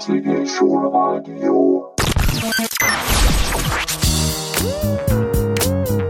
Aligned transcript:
MTG 0.00 0.46
Schulradio. 0.46 1.94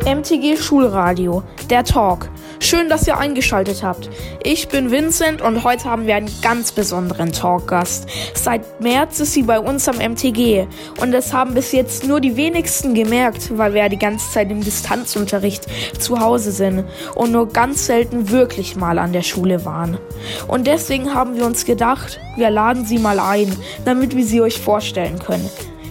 MTG 0.07 0.57
Schulradio, 0.57 1.43
der 1.69 1.83
Talk. 1.83 2.29
Schön, 2.71 2.89
dass 2.89 3.05
ihr 3.09 3.19
eingeschaltet 3.19 3.83
habt. 3.83 4.09
Ich 4.45 4.69
bin 4.69 4.93
Vincent 4.93 5.43
und 5.43 5.65
heute 5.65 5.87
haben 5.87 6.07
wir 6.07 6.15
einen 6.15 6.31
ganz 6.41 6.71
besonderen 6.71 7.33
Talkgast. 7.33 8.09
Seit 8.35 8.81
März 8.81 9.19
ist 9.19 9.33
sie 9.33 9.43
bei 9.43 9.59
uns 9.59 9.89
am 9.89 9.97
MTG 9.97 10.69
und 11.01 11.11
das 11.11 11.33
haben 11.33 11.55
bis 11.55 11.73
jetzt 11.73 12.07
nur 12.07 12.21
die 12.21 12.37
wenigsten 12.37 12.95
gemerkt, 12.95 13.59
weil 13.59 13.75
wir 13.75 13.83
ja 13.83 13.89
die 13.89 13.99
ganze 13.99 14.31
Zeit 14.31 14.53
im 14.53 14.63
Distanzunterricht 14.63 15.67
zu 15.99 16.21
Hause 16.21 16.53
sind 16.53 16.85
und 17.17 17.33
nur 17.33 17.49
ganz 17.49 17.87
selten 17.87 18.31
wirklich 18.31 18.77
mal 18.77 19.01
an 19.01 19.13
der 19.13 19.23
Schule 19.23 19.65
waren. 19.65 19.99
Und 20.47 20.69
deswegen 20.69 21.13
haben 21.13 21.35
wir 21.35 21.47
uns 21.47 21.65
gedacht, 21.65 22.21
wir 22.37 22.51
laden 22.51 22.85
sie 22.85 22.99
mal 22.99 23.19
ein, 23.19 23.53
damit 23.85 24.15
wir 24.15 24.25
sie 24.25 24.43
euch 24.43 24.61
vorstellen 24.61 25.19
können. 25.19 25.51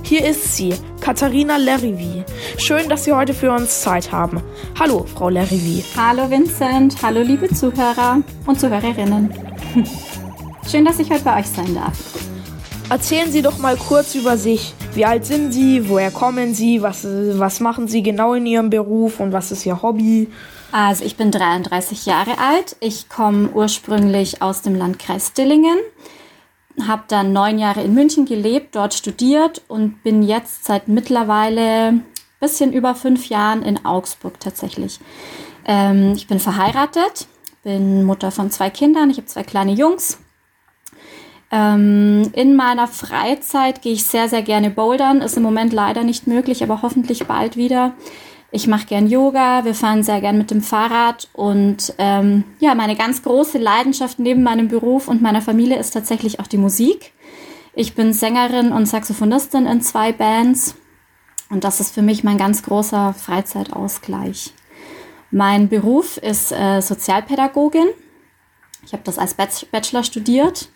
Hier 0.09 0.25
ist 0.25 0.55
sie, 0.55 0.73
Katharina 1.01 1.57
Lerivi. 1.57 2.23
Schön, 2.57 2.89
dass 2.89 3.03
Sie 3.03 3.13
heute 3.13 3.35
für 3.35 3.51
uns 3.51 3.81
Zeit 3.81 4.11
haben. 4.11 4.41
Hallo, 4.79 5.05
Frau 5.05 5.29
Lerivi. 5.29 5.83
Hallo 5.95 6.27
Vincent, 6.27 6.99
hallo 7.03 7.21
liebe 7.21 7.47
Zuhörer 7.47 8.23
und 8.47 8.59
Zuhörerinnen. 8.59 9.31
Schön, 10.67 10.83
dass 10.83 10.97
ich 10.97 11.11
heute 11.11 11.23
bei 11.23 11.39
euch 11.39 11.45
sein 11.45 11.75
darf. 11.75 11.93
Erzählen 12.89 13.31
Sie 13.31 13.43
doch 13.43 13.59
mal 13.59 13.77
kurz 13.77 14.15
über 14.15 14.35
sich. 14.35 14.73
Wie 14.95 15.05
alt 15.05 15.27
sind 15.27 15.51
Sie? 15.51 15.87
Woher 15.87 16.09
kommen 16.09 16.55
Sie? 16.55 16.81
Was, 16.81 17.05
was 17.05 17.59
machen 17.59 17.87
Sie 17.87 18.01
genau 18.01 18.33
in 18.33 18.47
Ihrem 18.47 18.71
Beruf 18.71 19.19
und 19.19 19.31
was 19.31 19.51
ist 19.51 19.63
Ihr 19.67 19.83
Hobby? 19.83 20.27
Also 20.71 21.05
ich 21.05 21.17
bin 21.17 21.29
33 21.29 22.07
Jahre 22.07 22.39
alt. 22.39 22.75
Ich 22.79 23.09
komme 23.09 23.49
ursprünglich 23.49 24.41
aus 24.41 24.63
dem 24.63 24.73
Landkreis 24.73 25.33
Dillingen 25.33 25.77
habe 26.87 27.03
dann 27.07 27.33
neun 27.33 27.59
Jahre 27.59 27.83
in 27.83 27.93
München 27.93 28.25
gelebt, 28.25 28.75
dort 28.75 28.93
studiert 28.93 29.61
und 29.67 30.03
bin 30.03 30.23
jetzt 30.23 30.65
seit 30.65 30.87
mittlerweile 30.87 32.01
bisschen 32.39 32.71
über 32.71 32.95
fünf 32.95 33.29
Jahren 33.29 33.63
in 33.63 33.85
Augsburg 33.85 34.39
tatsächlich. 34.39 34.99
Ähm, 35.65 36.13
ich 36.15 36.27
bin 36.27 36.39
verheiratet, 36.39 37.27
bin 37.63 38.03
Mutter 38.03 38.31
von 38.31 38.49
zwei 38.49 38.69
Kindern, 38.69 39.09
ich 39.09 39.17
habe 39.17 39.27
zwei 39.27 39.43
kleine 39.43 39.73
Jungs. 39.73 40.19
Ähm, 41.51 42.29
in 42.33 42.55
meiner 42.55 42.87
Freizeit 42.87 43.81
gehe 43.81 43.93
ich 43.93 44.03
sehr, 44.03 44.29
sehr 44.29 44.43
gerne 44.43 44.69
bouldern. 44.69 45.21
Ist 45.21 45.35
im 45.35 45.43
Moment 45.43 45.73
leider 45.73 46.03
nicht 46.03 46.27
möglich, 46.27 46.61
aber 46.61 46.81
hoffentlich 46.81 47.25
bald 47.25 47.57
wieder. 47.57 47.93
Ich 48.51 48.65
mache 48.65 48.87
gern 48.87 49.07
Yoga, 49.07 49.63
wir 49.63 49.75
fahren 49.75 50.01
sehr 50.01 50.21
gern 50.21 50.37
mit 50.37 50.49
dem 50.49 50.61
Fahrrad 50.61 51.27
und 51.33 51.93
ähm, 51.99 52.43
ja, 52.59 52.73
meine 52.73 52.95
ganz 52.95 53.21
große 53.21 53.59
Leidenschaft 53.59 54.17
neben 54.17 54.41
meinem 54.41 54.69
Beruf 54.69 55.07
und 55.07 55.21
meiner 55.21 55.41
Familie 55.41 55.77
ist 55.77 55.91
tatsächlich 55.91 56.39
auch 56.39 56.47
die 56.47 56.57
Musik. 56.57 57.13
Ich 57.75 57.93
bin 57.93 58.11
Sängerin 58.11 58.71
und 58.71 58.87
Saxophonistin 58.87 59.67
in 59.67 59.81
zwei 59.81 60.11
Bands 60.11 60.75
und 61.51 61.63
das 61.63 61.79
ist 61.79 61.93
für 61.93 62.01
mich 62.01 62.23
mein 62.23 62.39
ganz 62.39 62.63
großer 62.63 63.13
Freizeitausgleich. 63.13 64.53
Mein 65.29 65.69
Beruf 65.69 66.17
ist 66.17 66.51
äh, 66.51 66.81
Sozialpädagogin. 66.81 67.87
Ich 68.83 68.93
habe 68.93 69.03
das 69.03 69.19
als 69.19 69.35
Bachelor 69.35 70.03
studiert 70.03 70.69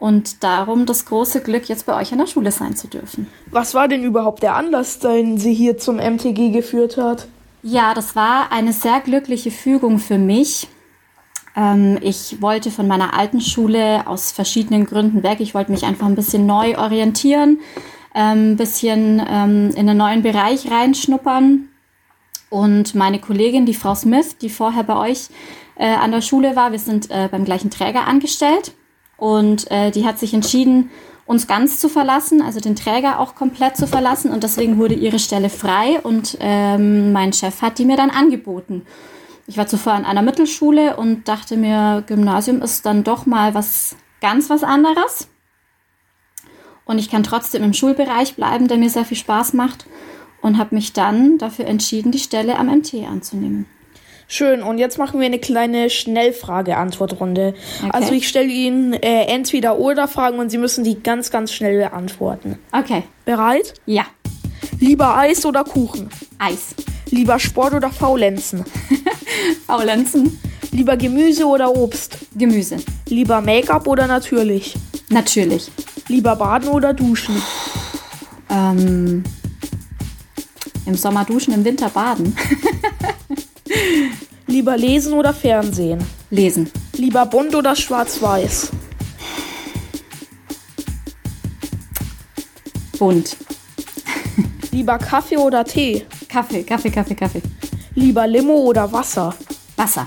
und 0.00 0.42
darum 0.42 0.86
das 0.86 1.04
große 1.04 1.42
Glück, 1.42 1.68
jetzt 1.68 1.86
bei 1.86 1.94
euch 1.94 2.10
an 2.10 2.18
der 2.18 2.26
Schule 2.26 2.50
sein 2.50 2.74
zu 2.74 2.88
dürfen. 2.88 3.28
Was 3.50 3.74
war 3.74 3.86
denn 3.86 4.02
überhaupt 4.02 4.42
der 4.42 4.56
Anlass, 4.56 4.98
den 4.98 5.38
Sie 5.38 5.54
hier 5.54 5.78
zum 5.78 5.96
MTG 5.96 6.50
geführt 6.50 6.96
hat? 6.96 7.28
Ja, 7.62 7.92
das 7.92 8.16
war 8.16 8.50
eine 8.50 8.72
sehr 8.72 9.00
glückliche 9.00 9.50
Fügung 9.50 9.98
für 9.98 10.16
mich. 10.16 10.68
Ähm, 11.54 11.98
ich 12.00 12.40
wollte 12.40 12.70
von 12.70 12.88
meiner 12.88 13.12
alten 13.12 13.42
Schule 13.42 14.06
aus 14.06 14.32
verschiedenen 14.32 14.86
Gründen 14.86 15.22
weg. 15.22 15.40
Ich 15.40 15.54
wollte 15.54 15.70
mich 15.70 15.84
einfach 15.84 16.06
ein 16.06 16.14
bisschen 16.14 16.46
neu 16.46 16.78
orientieren, 16.78 17.60
ein 18.14 18.38
ähm, 18.38 18.56
bisschen 18.56 19.22
ähm, 19.28 19.70
in 19.74 19.88
einen 19.88 19.98
neuen 19.98 20.22
Bereich 20.22 20.70
reinschnuppern. 20.70 21.68
Und 22.48 22.94
meine 22.94 23.20
Kollegin, 23.20 23.66
die 23.66 23.74
Frau 23.74 23.94
Smith, 23.94 24.38
die 24.38 24.48
vorher 24.48 24.82
bei 24.82 24.96
euch 24.96 25.28
äh, 25.76 25.86
an 25.86 26.10
der 26.10 26.22
Schule 26.22 26.56
war, 26.56 26.72
wir 26.72 26.78
sind 26.78 27.10
äh, 27.10 27.28
beim 27.30 27.44
gleichen 27.44 27.70
Träger 27.70 28.06
angestellt. 28.08 28.72
Und 29.20 29.70
äh, 29.70 29.90
die 29.92 30.04
hat 30.04 30.18
sich 30.18 30.34
entschieden, 30.34 30.90
uns 31.26 31.46
ganz 31.46 31.78
zu 31.78 31.88
verlassen, 31.88 32.42
also 32.42 32.58
den 32.58 32.74
Träger 32.74 33.20
auch 33.20 33.36
komplett 33.36 33.76
zu 33.76 33.86
verlassen. 33.86 34.32
Und 34.32 34.42
deswegen 34.42 34.78
wurde 34.78 34.94
ihre 34.94 35.20
Stelle 35.20 35.48
frei 35.48 36.00
und 36.02 36.36
ähm, 36.40 37.12
mein 37.12 37.32
Chef 37.32 37.62
hat 37.62 37.78
die 37.78 37.84
mir 37.84 37.96
dann 37.96 38.10
angeboten. 38.10 38.84
Ich 39.46 39.56
war 39.56 39.66
zuvor 39.68 39.92
an 39.92 40.04
einer 40.04 40.22
Mittelschule 40.22 40.96
und 40.96 41.28
dachte 41.28 41.56
mir, 41.56 42.02
Gymnasium 42.06 42.62
ist 42.62 42.84
dann 42.86 43.04
doch 43.04 43.26
mal 43.26 43.54
was 43.54 43.94
ganz 44.20 44.50
was 44.50 44.64
anderes. 44.64 45.28
Und 46.84 46.98
ich 46.98 47.10
kann 47.10 47.22
trotzdem 47.22 47.62
im 47.62 47.74
Schulbereich 47.74 48.34
bleiben, 48.34 48.66
der 48.66 48.78
mir 48.78 48.90
sehr 48.90 49.04
viel 49.04 49.16
Spaß 49.16 49.52
macht. 49.52 49.86
Und 50.42 50.56
habe 50.56 50.74
mich 50.74 50.94
dann 50.94 51.36
dafür 51.36 51.66
entschieden, 51.66 52.10
die 52.10 52.18
Stelle 52.18 52.58
am 52.58 52.66
MT 52.66 52.94
anzunehmen. 53.08 53.66
Schön, 54.32 54.62
und 54.62 54.78
jetzt 54.78 54.96
machen 54.96 55.18
wir 55.18 55.26
eine 55.26 55.40
kleine 55.40 55.90
Schnellfrage-Antwortrunde. 55.90 57.52
Okay. 57.80 57.90
Also 57.92 58.12
ich 58.12 58.28
stelle 58.28 58.48
Ihnen 58.48 58.92
äh, 58.92 59.24
entweder 59.24 59.76
oder 59.76 60.06
Fragen 60.06 60.38
und 60.38 60.50
Sie 60.50 60.58
müssen 60.58 60.84
die 60.84 61.02
ganz, 61.02 61.32
ganz 61.32 61.52
schnell 61.52 61.78
beantworten. 61.78 62.56
Okay. 62.70 63.02
Bereit? 63.24 63.74
Ja. 63.86 64.06
Lieber 64.78 65.16
Eis 65.16 65.44
oder 65.44 65.64
Kuchen? 65.64 66.10
Eis. 66.38 66.76
Lieber 67.10 67.40
Sport 67.40 67.74
oder 67.74 67.90
Faulenzen? 67.90 68.64
Faulenzen. 69.66 70.38
Lieber 70.70 70.96
Gemüse 70.96 71.44
oder 71.44 71.76
Obst? 71.76 72.18
Gemüse. 72.36 72.76
Lieber 73.08 73.40
Make-up 73.40 73.88
oder 73.88 74.06
natürlich? 74.06 74.76
Natürlich. 75.08 75.72
Lieber 76.06 76.36
baden 76.36 76.68
oder 76.68 76.94
duschen? 76.94 77.34
Ähm, 78.48 79.24
Im 80.86 80.94
Sommer 80.94 81.24
duschen, 81.24 81.52
im 81.52 81.64
Winter 81.64 81.88
baden. 81.88 82.36
Lieber 84.50 84.76
lesen 84.76 85.12
oder 85.12 85.32
Fernsehen? 85.32 86.04
Lesen. 86.30 86.68
Lieber 86.94 87.24
bunt 87.24 87.54
oder 87.54 87.76
schwarz-weiß? 87.76 88.70
Bunt. 92.98 93.36
Lieber 94.72 94.98
Kaffee 94.98 95.36
oder 95.36 95.64
Tee? 95.64 96.04
Kaffee, 96.28 96.64
Kaffee, 96.64 96.90
Kaffee, 96.90 97.14
Kaffee. 97.14 97.42
Lieber 97.94 98.26
Limo 98.26 98.54
oder 98.54 98.90
Wasser? 98.90 99.32
Wasser. 99.76 100.06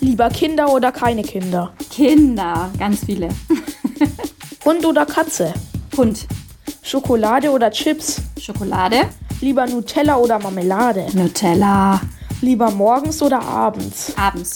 Lieber 0.00 0.28
Kinder 0.28 0.70
oder 0.70 0.92
keine 0.92 1.22
Kinder? 1.22 1.72
Kinder, 1.90 2.70
ganz 2.78 3.06
viele. 3.06 3.30
Hund 4.66 4.84
oder 4.84 5.06
Katze? 5.06 5.54
Hund. 5.96 6.26
Schokolade 6.82 7.50
oder 7.50 7.70
Chips? 7.70 8.20
Schokolade. 8.38 9.08
Lieber 9.40 9.66
Nutella 9.66 10.16
oder 10.16 10.38
Marmelade? 10.38 11.06
Nutella. 11.14 11.98
Lieber 12.42 12.70
morgens 12.70 13.20
oder 13.20 13.42
abends? 13.42 14.14
Abends. 14.16 14.54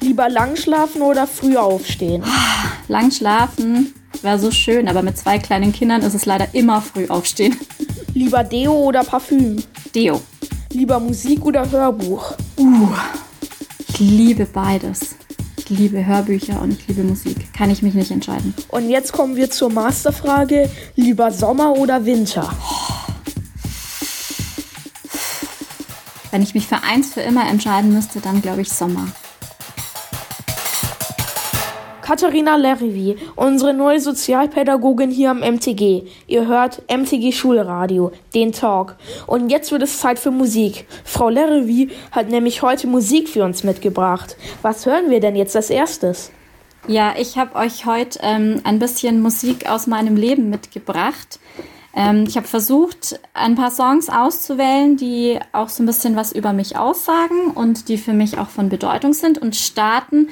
Lieber 0.00 0.28
lang 0.28 0.56
schlafen 0.56 1.02
oder 1.02 1.26
früh 1.26 1.56
aufstehen? 1.56 2.24
Lang 2.88 3.10
schlafen 3.12 3.94
wäre 4.22 4.38
so 4.38 4.50
schön, 4.50 4.88
aber 4.88 5.02
mit 5.02 5.16
zwei 5.16 5.38
kleinen 5.38 5.72
Kindern 5.72 6.02
ist 6.02 6.14
es 6.14 6.26
leider 6.26 6.48
immer 6.52 6.82
früh 6.82 7.06
aufstehen. 7.06 7.56
Lieber 8.14 8.42
Deo 8.42 8.72
oder 8.72 9.04
Parfüm? 9.04 9.62
Deo. 9.94 10.20
Lieber 10.72 10.98
Musik 10.98 11.44
oder 11.44 11.70
Hörbuch? 11.70 12.34
Uh, 12.58 12.88
ich 13.88 14.00
liebe 14.00 14.44
beides. 14.46 15.14
Ich 15.56 15.70
liebe 15.70 16.04
Hörbücher 16.04 16.60
und 16.60 16.72
ich 16.72 16.88
liebe 16.88 17.04
Musik. 17.04 17.52
Kann 17.52 17.70
ich 17.70 17.82
mich 17.82 17.94
nicht 17.94 18.10
entscheiden. 18.10 18.52
Und 18.68 18.90
jetzt 18.90 19.12
kommen 19.12 19.36
wir 19.36 19.50
zur 19.50 19.70
Masterfrage. 19.70 20.68
Lieber 20.96 21.30
Sommer 21.30 21.72
oder 21.76 22.04
Winter? 22.04 22.52
Wenn 26.34 26.42
ich 26.42 26.52
mich 26.52 26.66
für 26.66 26.82
eins 26.82 27.14
für 27.14 27.20
immer 27.20 27.48
entscheiden 27.48 27.94
müsste, 27.94 28.18
dann 28.18 28.42
glaube 28.42 28.62
ich 28.62 28.68
Sommer. 28.68 29.06
Katharina 32.02 32.56
Lerivi, 32.56 33.16
unsere 33.36 33.72
neue 33.72 34.00
Sozialpädagogin 34.00 35.12
hier 35.12 35.30
am 35.30 35.42
MTG. 35.42 36.02
Ihr 36.26 36.48
hört 36.48 36.82
MTG 36.90 37.30
Schulradio, 37.30 38.10
den 38.34 38.50
Talk. 38.50 38.96
Und 39.28 39.50
jetzt 39.50 39.70
wird 39.70 39.82
es 39.82 40.00
Zeit 40.00 40.18
für 40.18 40.32
Musik. 40.32 40.88
Frau 41.04 41.28
Lerivi 41.28 41.90
hat 42.10 42.30
nämlich 42.30 42.62
heute 42.62 42.88
Musik 42.88 43.28
für 43.28 43.44
uns 43.44 43.62
mitgebracht. 43.62 44.36
Was 44.60 44.86
hören 44.86 45.10
wir 45.10 45.20
denn 45.20 45.36
jetzt 45.36 45.54
als 45.54 45.70
erstes? 45.70 46.32
Ja, 46.88 47.14
ich 47.16 47.38
habe 47.38 47.54
euch 47.54 47.86
heute 47.86 48.18
ähm, 48.22 48.60
ein 48.64 48.80
bisschen 48.80 49.22
Musik 49.22 49.70
aus 49.70 49.86
meinem 49.86 50.16
Leben 50.16 50.50
mitgebracht. 50.50 51.38
Ähm, 51.94 52.24
ich 52.26 52.36
habe 52.36 52.46
versucht, 52.46 53.20
ein 53.34 53.54
paar 53.54 53.70
Songs 53.70 54.08
auszuwählen, 54.08 54.96
die 54.96 55.38
auch 55.52 55.68
so 55.68 55.82
ein 55.82 55.86
bisschen 55.86 56.16
was 56.16 56.32
über 56.32 56.52
mich 56.52 56.76
aussagen 56.76 57.50
und 57.54 57.88
die 57.88 57.98
für 57.98 58.12
mich 58.12 58.38
auch 58.38 58.48
von 58.48 58.68
Bedeutung 58.68 59.12
sind. 59.12 59.38
Und 59.38 59.56
starten 59.56 60.28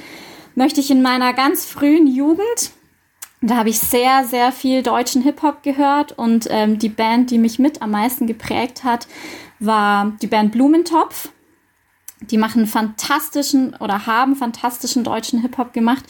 möchte 0.54 0.80
ich 0.80 0.90
in 0.90 1.02
meiner 1.02 1.32
ganz 1.32 1.64
frühen 1.64 2.06
Jugend. 2.06 2.72
Da 3.40 3.56
habe 3.56 3.70
ich 3.70 3.80
sehr, 3.80 4.24
sehr 4.24 4.52
viel 4.52 4.82
deutschen 4.82 5.22
Hip-Hop 5.22 5.62
gehört 5.62 6.12
und 6.16 6.46
ähm, 6.50 6.78
die 6.78 6.88
Band, 6.88 7.30
die 7.32 7.38
mich 7.38 7.58
mit 7.58 7.82
am 7.82 7.90
meisten 7.90 8.28
geprägt 8.28 8.84
hat, 8.84 9.08
war 9.58 10.12
die 10.22 10.28
Band 10.28 10.52
Blumentopf. 10.52 11.30
Die 12.30 12.38
machen 12.38 12.66
fantastischen 12.66 13.74
oder 13.80 14.06
haben 14.06 14.36
fantastischen 14.36 15.04
deutschen 15.04 15.40
Hip-Hop 15.40 15.72
gemacht. 15.72 16.04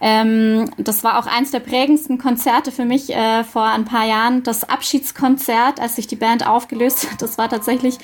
Ähm, 0.00 0.70
das 0.76 1.04
war 1.04 1.18
auch 1.18 1.26
eins 1.26 1.50
der 1.50 1.60
prägendsten 1.60 2.18
Konzerte 2.18 2.72
für 2.72 2.84
mich 2.84 3.14
äh, 3.14 3.44
vor 3.44 3.64
ein 3.64 3.84
paar 3.84 4.06
Jahren. 4.06 4.42
Das 4.42 4.68
Abschiedskonzert, 4.68 5.80
als 5.80 5.96
sich 5.96 6.06
die 6.06 6.16
Band 6.16 6.46
aufgelöst 6.46 7.10
hat. 7.10 7.22
Das 7.22 7.38
war 7.38 7.48
tatsächlich, 7.48 7.98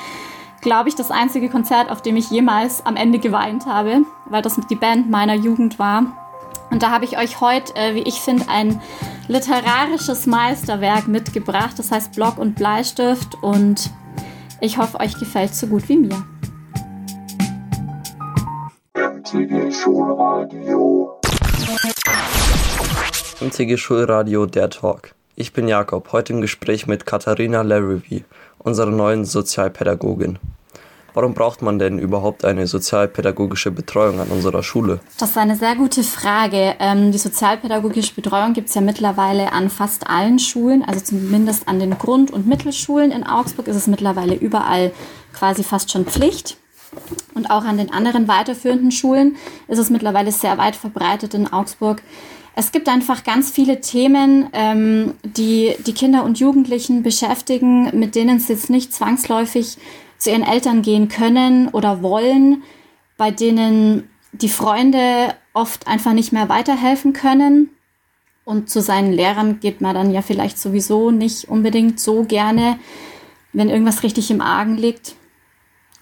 glaube 0.61 0.89
ich, 0.89 0.95
das 0.95 1.11
einzige 1.11 1.49
Konzert, 1.49 1.91
auf 1.91 2.03
dem 2.03 2.17
ich 2.17 2.31
jemals 2.31 2.87
am 2.87 2.97
Ende 2.97 3.19
geweint 3.19 3.67
habe, 3.67 4.03
weil 4.27 4.43
das 4.43 4.59
die 4.71 4.77
Band 4.77 5.11
meiner 5.11 5.35
Jugend 5.35 5.79
war. 5.79 6.17
Und 6.71 6.83
da 6.85 6.91
habe 6.91 7.05
ich 7.05 7.19
euch 7.19 7.41
heute, 7.41 7.75
äh, 7.75 7.95
wie 7.95 8.03
ich 8.03 8.21
finde, 8.21 8.49
ein 8.49 8.81
literarisches 9.29 10.27
Meisterwerk 10.27 11.09
mitgebracht. 11.09 11.79
Das 11.79 11.91
heißt 11.91 12.13
Block 12.13 12.39
und 12.39 12.55
Bleistift. 12.55 13.35
Und 13.43 13.91
ich 14.61 14.79
hoffe, 14.79 15.01
euch 15.01 15.19
gefällt 15.19 15.55
so 15.55 15.67
gut 15.67 15.89
wie 15.89 15.97
mir. 15.97 16.25
MTG 19.01 19.73
Schulradio. 19.73 21.19
MTG 23.41 23.79
Schulradio 23.79 24.45
Der 24.45 24.69
Talk. 24.69 25.15
Ich 25.37 25.55
bin 25.55 25.69
Jakob, 25.69 26.13
heute 26.13 26.35
im 26.35 26.43
Gespräch 26.43 26.87
mit 26.87 27.07
Katharina 27.07 27.63
Larrivy, 27.63 28.25
unserer 28.59 28.91
neuen 28.91 29.25
Sozialpädagogin. 29.25 30.39
Warum 31.15 31.33
braucht 31.33 31.63
man 31.63 31.79
denn 31.79 31.99
überhaupt 31.99 32.45
eine 32.45 32.67
sozialpädagogische 32.67 33.71
Betreuung 33.71 34.21
an 34.21 34.29
unserer 34.29 34.63
Schule? 34.63 35.01
Das 35.19 35.31
ist 35.31 35.39
eine 35.39 35.57
sehr 35.57 35.77
gute 35.77 36.03
Frage. 36.03 36.75
Ähm, 36.79 37.11
die 37.11 37.19
sozialpädagogische 37.19 38.15
Betreuung 38.15 38.53
gibt 38.53 38.69
es 38.69 38.75
ja 38.75 38.83
mittlerweile 38.83 39.55
an 39.55 39.71
fast 39.71 40.11
allen 40.11 40.39
Schulen, 40.39 40.85
also 40.85 41.01
zumindest 41.01 41.69
an 41.69 41.81
den 41.81 41.97
Grund- 41.97 42.31
und 42.33 42.47
Mittelschulen 42.47 43.13
in 43.13 43.27
Augsburg 43.27 43.67
ist 43.67 43.77
es 43.77 43.87
mittlerweile 43.87 44.35
überall 44.35 44.93
quasi 45.33 45.65
fast 45.65 45.91
schon 45.91 46.05
Pflicht. 46.05 46.59
Und 47.35 47.51
auch 47.51 47.65
an 47.65 47.79
den 47.79 47.93
anderen 47.93 48.29
weiterführenden 48.29 48.91
Schulen 48.91 49.37
ist 49.69 49.79
es 49.79 49.91
mittlerweile 49.91 50.33
sehr 50.33 50.59
weit 50.59 50.77
verbreitet 50.77 51.35
in 51.35 51.53
Augsburg. 51.53 52.03
Es 52.57 52.73
gibt 52.73 52.89
einfach 52.89 53.25
ganz 53.25 53.51
viele 53.51 53.81
Themen, 53.81 54.49
ähm, 54.53 55.15
die 55.23 55.77
die 55.87 55.95
Kinder 55.95 56.25
und 56.25 56.41
Jugendlichen 56.41 57.03
beschäftigen, 57.03 57.99
mit 57.99 58.15
denen 58.15 58.37
es 58.37 58.49
jetzt 58.49 58.71
nicht 58.71 58.93
zwangsläufig 58.93 59.79
zu 60.19 60.31
ihren 60.31 60.43
Eltern 60.43 60.83
gehen 60.83 61.09
können 61.09 61.69
oder 61.69 62.03
wollen, 62.03 62.63
bei 63.17 63.31
denen 63.31 64.11
die 64.33 64.49
Freunde 64.49 65.35
oft 65.55 65.87
einfach 65.87 66.13
nicht 66.13 66.33
mehr 66.33 66.49
weiterhelfen 66.49 67.13
können. 67.13 67.71
Und 68.45 68.69
zu 68.69 68.81
seinen 68.81 69.13
Lehrern 69.13 69.61
geht 69.61 69.81
man 69.81 69.95
dann 69.95 70.11
ja 70.11 70.23
vielleicht 70.23 70.59
sowieso 70.59 71.11
nicht 71.11 71.49
unbedingt 71.49 72.01
so 72.01 72.25
gerne, 72.25 72.79
wenn 73.53 73.69
irgendwas 73.69 74.03
richtig 74.03 74.31
im 74.31 74.41
Argen 74.41 74.77
liegt. 74.77 75.15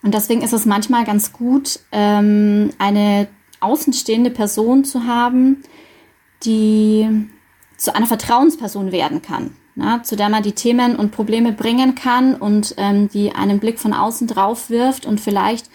Und 0.02 0.14
deswegen 0.14 0.42
ist 0.42 0.52
es 0.52 0.64
manchmal 0.64 1.04
ganz 1.04 1.32
gut, 1.32 1.80
ähm, 1.92 2.70
eine 2.78 3.28
außenstehende 3.60 4.30
Person 4.30 4.84
zu 4.84 5.04
haben, 5.04 5.62
die 6.44 7.28
zu 7.76 7.94
einer 7.94 8.06
Vertrauensperson 8.06 8.92
werden 8.92 9.22
kann, 9.22 9.50
na, 9.74 10.02
zu 10.02 10.16
der 10.16 10.28
man 10.28 10.42
die 10.42 10.52
Themen 10.52 10.96
und 10.96 11.10
Probleme 11.10 11.52
bringen 11.52 11.94
kann 11.94 12.34
und 12.34 12.74
ähm, 12.76 13.08
die 13.08 13.32
einen 13.32 13.58
Blick 13.58 13.78
von 13.78 13.92
außen 13.92 14.28
drauf 14.28 14.70
wirft 14.70 15.06
und 15.06 15.20
vielleicht 15.20 15.70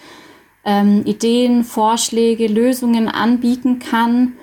ähm, 0.64 1.02
Ideen, 1.04 1.64
Vorschläge, 1.64 2.46
Lösungen 2.46 3.08
anbieten 3.08 3.78
kann, 3.78 4.34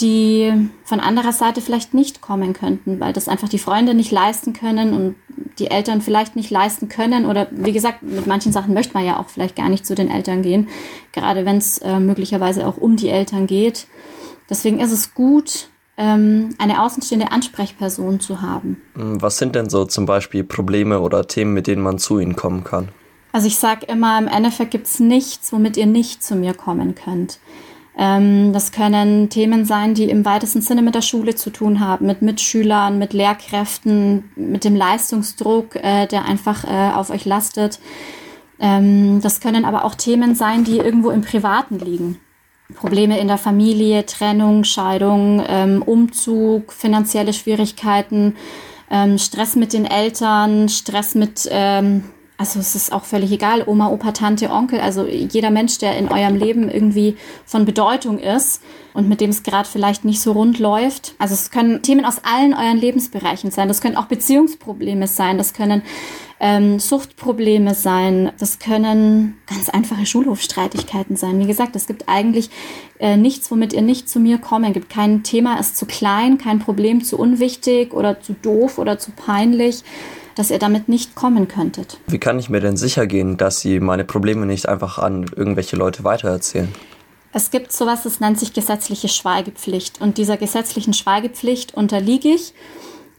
die 0.00 0.52
von 0.84 1.00
anderer 1.00 1.32
Seite 1.32 1.60
vielleicht 1.60 1.94
nicht 1.94 2.20
kommen 2.20 2.54
könnten, 2.54 2.98
weil 2.98 3.12
das 3.12 3.28
einfach 3.28 3.48
die 3.48 3.58
Freunde 3.58 3.94
nicht 3.94 4.10
leisten 4.10 4.52
können 4.52 4.94
und 4.94 5.14
die 5.58 5.70
Eltern 5.70 6.00
vielleicht 6.00 6.34
nicht 6.34 6.50
leisten 6.50 6.88
können. 6.88 7.26
Oder 7.26 7.48
wie 7.50 7.72
gesagt, 7.72 8.02
mit 8.02 8.26
manchen 8.26 8.52
Sachen 8.52 8.74
möchte 8.74 8.94
man 8.94 9.04
ja 9.04 9.18
auch 9.18 9.28
vielleicht 9.28 9.56
gar 9.56 9.68
nicht 9.68 9.86
zu 9.86 9.94
den 9.94 10.10
Eltern 10.10 10.42
gehen, 10.42 10.68
gerade 11.12 11.44
wenn 11.44 11.58
es 11.58 11.78
äh, 11.78 12.00
möglicherweise 12.00 12.66
auch 12.66 12.78
um 12.78 12.96
die 12.96 13.10
Eltern 13.10 13.46
geht. 13.46 13.86
Deswegen 14.48 14.80
ist 14.80 14.92
es 14.92 15.14
gut, 15.14 15.68
ähm, 15.96 16.50
eine 16.58 16.82
außenstehende 16.82 17.30
Ansprechperson 17.30 18.18
zu 18.20 18.40
haben. 18.40 18.80
Was 18.94 19.38
sind 19.38 19.54
denn 19.54 19.68
so 19.68 19.84
zum 19.84 20.06
Beispiel 20.06 20.42
Probleme 20.42 21.00
oder 21.00 21.26
Themen, 21.26 21.52
mit 21.52 21.66
denen 21.66 21.82
man 21.82 21.98
zu 21.98 22.18
Ihnen 22.18 22.34
kommen 22.34 22.64
kann? 22.64 22.88
Also 23.32 23.46
ich 23.46 23.56
sage 23.56 23.86
immer, 23.86 24.18
im 24.18 24.28
Endeffekt 24.28 24.72
gibt 24.72 24.86
es 24.86 25.00
nichts, 25.00 25.52
womit 25.52 25.78
ihr 25.78 25.86
nicht 25.86 26.22
zu 26.22 26.36
mir 26.36 26.52
kommen 26.52 26.94
könnt. 26.94 27.38
Ähm, 27.96 28.52
das 28.52 28.72
können 28.72 29.28
Themen 29.28 29.64
sein, 29.64 29.94
die 29.94 30.08
im 30.08 30.24
weitesten 30.24 30.62
Sinne 30.62 30.82
mit 30.82 30.94
der 30.94 31.02
Schule 31.02 31.34
zu 31.34 31.50
tun 31.50 31.80
haben, 31.80 32.06
mit 32.06 32.22
Mitschülern, 32.22 32.98
mit 32.98 33.12
Lehrkräften, 33.12 34.30
mit 34.34 34.64
dem 34.64 34.76
Leistungsdruck, 34.76 35.76
äh, 35.76 36.06
der 36.06 36.24
einfach 36.24 36.64
äh, 36.64 36.92
auf 36.94 37.10
euch 37.10 37.24
lastet. 37.24 37.78
Ähm, 38.58 39.20
das 39.20 39.40
können 39.40 39.64
aber 39.64 39.84
auch 39.84 39.94
Themen 39.94 40.34
sein, 40.34 40.64
die 40.64 40.78
irgendwo 40.78 41.10
im 41.10 41.20
Privaten 41.22 41.78
liegen. 41.78 42.18
Probleme 42.74 43.18
in 43.18 43.28
der 43.28 43.38
Familie, 43.38 44.06
Trennung, 44.06 44.64
Scheidung, 44.64 45.42
ähm, 45.46 45.82
Umzug, 45.82 46.72
finanzielle 46.72 47.34
Schwierigkeiten, 47.34 48.36
ähm, 48.90 49.18
Stress 49.18 49.56
mit 49.56 49.72
den 49.72 49.84
Eltern, 49.84 50.68
Stress 50.68 51.14
mit, 51.14 51.48
ähm, 51.50 52.04
also 52.42 52.58
es 52.58 52.74
ist 52.74 52.92
auch 52.92 53.04
völlig 53.04 53.30
egal, 53.30 53.62
Oma, 53.66 53.88
Opa, 53.90 54.10
Tante, 54.10 54.50
Onkel, 54.50 54.80
also 54.80 55.06
jeder 55.06 55.52
Mensch, 55.52 55.78
der 55.78 55.96
in 55.96 56.08
eurem 56.08 56.34
Leben 56.34 56.68
irgendwie 56.68 57.16
von 57.46 57.64
Bedeutung 57.64 58.18
ist 58.18 58.60
und 58.94 59.08
mit 59.08 59.20
dem 59.20 59.30
es 59.30 59.44
gerade 59.44 59.68
vielleicht 59.68 60.04
nicht 60.04 60.20
so 60.20 60.32
rund 60.32 60.58
läuft. 60.58 61.14
Also 61.20 61.34
es 61.34 61.52
können 61.52 61.82
Themen 61.82 62.04
aus 62.04 62.16
allen 62.24 62.52
euren 62.52 62.78
Lebensbereichen 62.78 63.52
sein. 63.52 63.68
Das 63.68 63.80
können 63.80 63.96
auch 63.96 64.06
Beziehungsprobleme 64.06 65.06
sein. 65.06 65.38
Das 65.38 65.54
können 65.54 65.82
ähm, 66.40 66.80
Suchtprobleme 66.80 67.76
sein. 67.76 68.32
Das 68.40 68.58
können 68.58 69.36
ganz 69.46 69.68
einfache 69.68 70.04
Schulhofstreitigkeiten 70.04 71.14
sein. 71.14 71.38
Wie 71.38 71.46
gesagt, 71.46 71.76
es 71.76 71.86
gibt 71.86 72.08
eigentlich 72.08 72.50
äh, 72.98 73.16
nichts, 73.16 73.52
womit 73.52 73.72
ihr 73.72 73.82
nicht 73.82 74.10
zu 74.10 74.18
mir 74.18 74.38
kommen. 74.38 74.64
Es 74.64 74.74
gibt 74.74 74.90
kein 74.90 75.22
Thema, 75.22 75.60
ist 75.60 75.76
zu 75.76 75.86
klein, 75.86 76.38
kein 76.38 76.58
Problem 76.58 77.04
zu 77.04 77.20
unwichtig 77.20 77.94
oder 77.94 78.20
zu 78.20 78.32
doof 78.32 78.78
oder 78.78 78.98
zu 78.98 79.12
peinlich 79.12 79.84
dass 80.34 80.50
ihr 80.50 80.58
damit 80.58 80.88
nicht 80.88 81.14
kommen 81.14 81.48
könntet. 81.48 81.98
Wie 82.06 82.18
kann 82.18 82.38
ich 82.38 82.48
mir 82.48 82.60
denn 82.60 82.76
sicher 82.76 83.06
gehen, 83.06 83.36
dass 83.36 83.60
Sie 83.60 83.80
meine 83.80 84.04
Probleme 84.04 84.46
nicht 84.46 84.68
einfach 84.68 84.98
an 84.98 85.26
irgendwelche 85.36 85.76
Leute 85.76 86.04
weitererzählen? 86.04 86.72
Es 87.32 87.50
gibt 87.50 87.72
sowas, 87.72 88.02
das 88.02 88.20
nennt 88.20 88.38
sich 88.38 88.52
gesetzliche 88.52 89.08
Schweigepflicht. 89.08 90.00
Und 90.00 90.18
dieser 90.18 90.36
gesetzlichen 90.36 90.92
Schweigepflicht 90.92 91.74
unterliege 91.74 92.28
ich. 92.28 92.52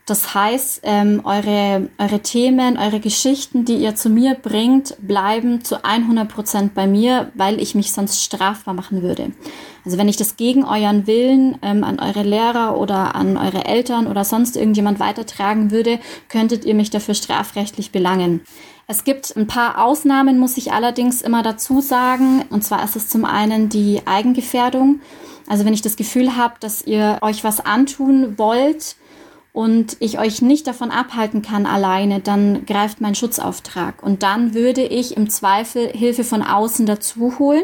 Das 0.05 0.35
heißt, 0.35 0.81
ähm, 0.83 1.21
eure, 1.23 1.89
eure 1.97 2.19
Themen, 2.19 2.77
eure 2.77 2.99
Geschichten, 2.99 3.63
die 3.63 3.77
ihr 3.77 3.95
zu 3.95 4.09
mir 4.09 4.35
bringt, 4.35 4.97
bleiben 4.99 5.63
zu 5.63 5.83
100 5.83 6.27
Prozent 6.27 6.73
bei 6.75 6.87
mir, 6.87 7.31
weil 7.35 7.61
ich 7.61 7.73
mich 7.73 7.93
sonst 7.93 8.21
strafbar 8.21 8.73
machen 8.73 9.01
würde. 9.01 9.31
Also 9.85 9.97
wenn 9.97 10.07
ich 10.07 10.17
das 10.17 10.37
gegen 10.37 10.63
euren 10.63 11.07
Willen 11.07 11.57
ähm, 11.61 11.83
an 11.83 11.99
eure 11.99 12.23
Lehrer 12.23 12.77
oder 12.77 13.15
an 13.15 13.37
eure 13.37 13.65
Eltern 13.65 14.07
oder 14.07 14.23
sonst 14.23 14.55
irgendjemand 14.55 14.99
weitertragen 14.99 15.71
würde, 15.71 15.99
könntet 16.29 16.65
ihr 16.65 16.73
mich 16.73 16.89
dafür 16.89 17.13
strafrechtlich 17.13 17.91
belangen. 17.91 18.41
Es 18.87 19.03
gibt 19.03 19.35
ein 19.35 19.47
paar 19.47 19.83
Ausnahmen, 19.83 20.39
muss 20.39 20.57
ich 20.57 20.71
allerdings 20.71 21.21
immer 21.21 21.43
dazu 21.43 21.81
sagen. 21.81 22.43
Und 22.49 22.63
zwar 22.63 22.83
ist 22.83 22.95
es 22.95 23.09
zum 23.09 23.25
einen 23.25 23.69
die 23.69 24.01
Eigengefährdung. 24.05 25.01
Also 25.47 25.65
wenn 25.65 25.73
ich 25.73 25.81
das 25.81 25.95
Gefühl 25.95 26.37
habe, 26.37 26.55
dass 26.59 26.85
ihr 26.85 27.19
euch 27.21 27.43
was 27.43 27.65
antun 27.65 28.37
wollt, 28.37 28.95
und 29.53 29.97
ich 29.99 30.19
euch 30.19 30.41
nicht 30.41 30.65
davon 30.65 30.89
abhalten 30.89 31.43
kann 31.43 31.67
alleine, 31.67 32.19
dann 32.19 32.65
greift 32.65 32.99
mein 33.01 33.13
Schutzauftrag. 33.13 34.01
Und 34.01 34.23
dann 34.23 34.55
würde 34.55 34.81
ich 34.81 35.15
im 35.15 35.29
Zweifel 35.29 35.89
Hilfe 35.89 36.23
von 36.23 36.41
außen 36.41 36.87
dazu 36.87 37.37
holen. 37.37 37.63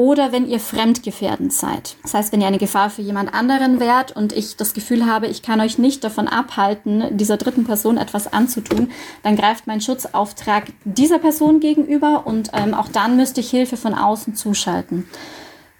Oder 0.00 0.32
wenn 0.32 0.48
ihr 0.48 0.60
fremdgefährdend 0.60 1.52
seid. 1.52 1.96
Das 2.02 2.14
heißt, 2.14 2.32
wenn 2.32 2.40
ihr 2.40 2.46
eine 2.46 2.56
Gefahr 2.56 2.88
für 2.88 3.02
jemand 3.02 3.34
anderen 3.34 3.80
wärt 3.80 4.16
und 4.16 4.32
ich 4.32 4.56
das 4.56 4.72
Gefühl 4.72 5.04
habe, 5.04 5.26
ich 5.26 5.42
kann 5.42 5.60
euch 5.60 5.76
nicht 5.76 6.02
davon 6.02 6.26
abhalten, 6.26 7.18
dieser 7.18 7.36
dritten 7.36 7.66
Person 7.66 7.98
etwas 7.98 8.32
anzutun, 8.32 8.90
dann 9.22 9.36
greift 9.36 9.66
mein 9.66 9.82
Schutzauftrag 9.82 10.68
dieser 10.84 11.18
Person 11.18 11.60
gegenüber 11.60 12.22
und 12.24 12.48
ähm, 12.54 12.72
auch 12.72 12.88
dann 12.88 13.18
müsste 13.18 13.42
ich 13.42 13.50
Hilfe 13.50 13.76
von 13.76 13.92
außen 13.92 14.34
zuschalten. 14.34 15.06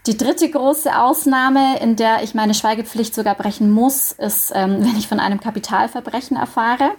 Die 0.07 0.19
dritte 0.19 0.51
große 0.51 0.95
Ausnahme, 0.99 1.79
in 1.81 1.97
der 1.97 2.23
ich 2.23 2.35
meine 2.35 2.53
Schweigepflicht 2.53 3.15
sogar 3.15 3.37
brechen 3.37 3.71
muss, 3.71 4.13
ist, 4.13 4.53
ähm, 4.55 4.77
wenn 4.81 4.99
ich 4.99 5.09
von 5.09 5.19
einem 5.19 5.41
Kapitalverbrechen 5.41 6.37
erfahre. 6.37 6.91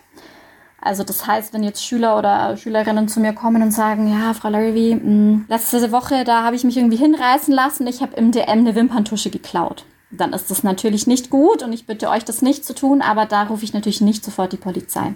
Also 0.82 1.04
das 1.04 1.28
heißt, 1.28 1.54
wenn 1.54 1.64
jetzt 1.64 1.86
Schüler 1.86 2.18
oder 2.18 2.58
Schülerinnen 2.58 3.08
zu 3.08 3.20
mir 3.20 3.34
kommen 3.34 3.62
und 3.62 3.72
sagen, 3.72 4.12
ja, 4.12 4.34
Frau 4.34 4.50
Larrivy, 4.50 4.92
hm, 4.92 5.46
letzte 5.48 5.92
Woche, 5.92 6.24
da 6.24 6.44
habe 6.44 6.56
ich 6.56 6.64
mich 6.64 6.76
irgendwie 6.76 6.98
hinreißen 6.98 7.54
lassen, 7.54 7.86
ich 7.86 8.02
habe 8.02 8.16
im 8.16 8.32
DM 8.32 8.50
eine 8.50 8.76
Wimperntusche 8.76 9.30
geklaut. 9.30 9.86
Dann 10.10 10.34
ist 10.34 10.50
das 10.50 10.64
natürlich 10.64 11.08
nicht 11.08 11.30
gut 11.30 11.64
und 11.64 11.72
ich 11.72 11.86
bitte 11.86 12.10
euch, 12.10 12.26
das 12.26 12.42
nicht 12.42 12.66
zu 12.66 12.74
tun, 12.74 13.02
aber 13.02 13.26
da 13.26 13.44
rufe 13.44 13.64
ich 13.64 13.74
natürlich 13.74 14.02
nicht 14.02 14.26
sofort 14.26 14.52
die 14.52 14.58
Polizei. 14.58 15.14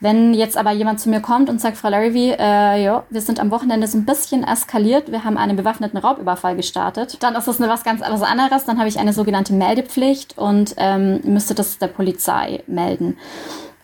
Wenn 0.00 0.34
jetzt 0.34 0.58
aber 0.58 0.72
jemand 0.72 1.00
zu 1.00 1.08
mir 1.08 1.20
kommt 1.20 1.48
und 1.48 1.60
sagt, 1.60 1.78
Frau 1.78 1.88
Larrivy, 1.88 2.32
äh, 2.32 2.82
ja, 2.82 3.04
wir 3.08 3.20
sind 3.22 3.40
am 3.40 3.50
Wochenende 3.50 3.86
so 3.86 3.96
ein 3.96 4.04
bisschen 4.04 4.44
eskaliert, 4.44 5.10
wir 5.10 5.24
haben 5.24 5.38
einen 5.38 5.56
bewaffneten 5.56 5.98
Raubüberfall 5.98 6.54
gestartet, 6.54 7.16
dann 7.20 7.34
ist 7.34 7.48
das 7.48 7.60
was 7.60 7.82
ganz 7.82 8.02
anderes. 8.02 8.64
Dann 8.64 8.78
habe 8.78 8.88
ich 8.88 8.98
eine 8.98 9.14
sogenannte 9.14 9.54
Meldepflicht 9.54 10.36
und 10.36 10.74
ähm, 10.76 11.20
müsste 11.24 11.54
das 11.54 11.78
der 11.78 11.86
Polizei 11.86 12.62
melden. 12.66 13.16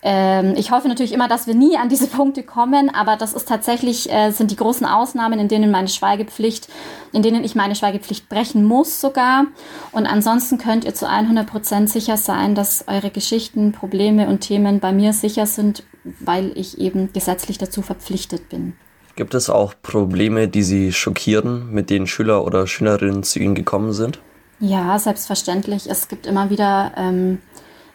Ähm, 0.05 0.55
ich 0.57 0.73
hoffe 0.73 0.89
natürlich 0.89 1.13
immer, 1.13 1.29
dass 1.29 1.47
wir 1.47 1.55
nie 1.55 1.77
an 1.77 1.89
diese 1.89 2.07
Punkte 2.09 2.43
kommen, 2.43 2.91
aber 2.93 3.17
das 3.17 3.33
ist 3.33 3.49
tatsächlich, 3.49 4.13
äh, 4.13 4.31
sind 4.33 4.51
die 4.51 4.57
großen 4.57 4.85
Ausnahmen, 4.85 5.39
in 5.39 5.49
denen 5.49 5.71
meine 5.71 5.89
Schweigepflicht, 5.89 6.69
in 7.13 7.23
denen 7.23 7.45
ich 7.45 7.55
meine 7.55 7.77
Schweigepflicht 7.77 8.29
brechen 8.29 8.65
muss 8.65 9.01
sogar. 9.01 9.47
Und 9.93 10.07
ansonsten 10.07 10.59
könnt 10.59 10.85
ihr 10.85 10.95
zu 10.95 11.09
100 11.09 11.47
Prozent 11.47 11.89
sicher 11.89 12.17
sein, 12.17 12.55
dass 12.55 12.85
eure 12.89 13.11
Geschichten, 13.11 13.73
Probleme 13.73 14.27
und 14.27 14.41
Themen 14.41 14.81
bei 14.81 14.93
mir 14.93 15.13
sicher 15.13 15.47
sind, 15.47 15.85
weil 16.05 16.53
ich 16.57 16.79
eben 16.79 17.13
gesetzlich 17.13 17.59
dazu 17.59 17.81
verpflichtet 17.83 18.49
bin. 18.49 18.75
Gibt 19.15 19.35
es 19.35 19.51
auch 19.51 19.75
Probleme, 19.83 20.49
die 20.49 20.63
Sie 20.63 20.93
schockieren, 20.93 21.71
mit 21.71 21.91
denen 21.91 22.07
Schüler 22.07 22.45
oder 22.45 22.67
Schülerinnen 22.67 23.23
zu 23.23 23.39
Ihnen 23.39 23.55
gekommen 23.55 23.93
sind? 23.93 24.21
Ja, 24.59 24.99
selbstverständlich. 24.99 25.89
Es 25.89 26.09
gibt 26.09 26.27
immer 26.27 26.49
wieder 26.49 26.93
ähm, 26.97 27.39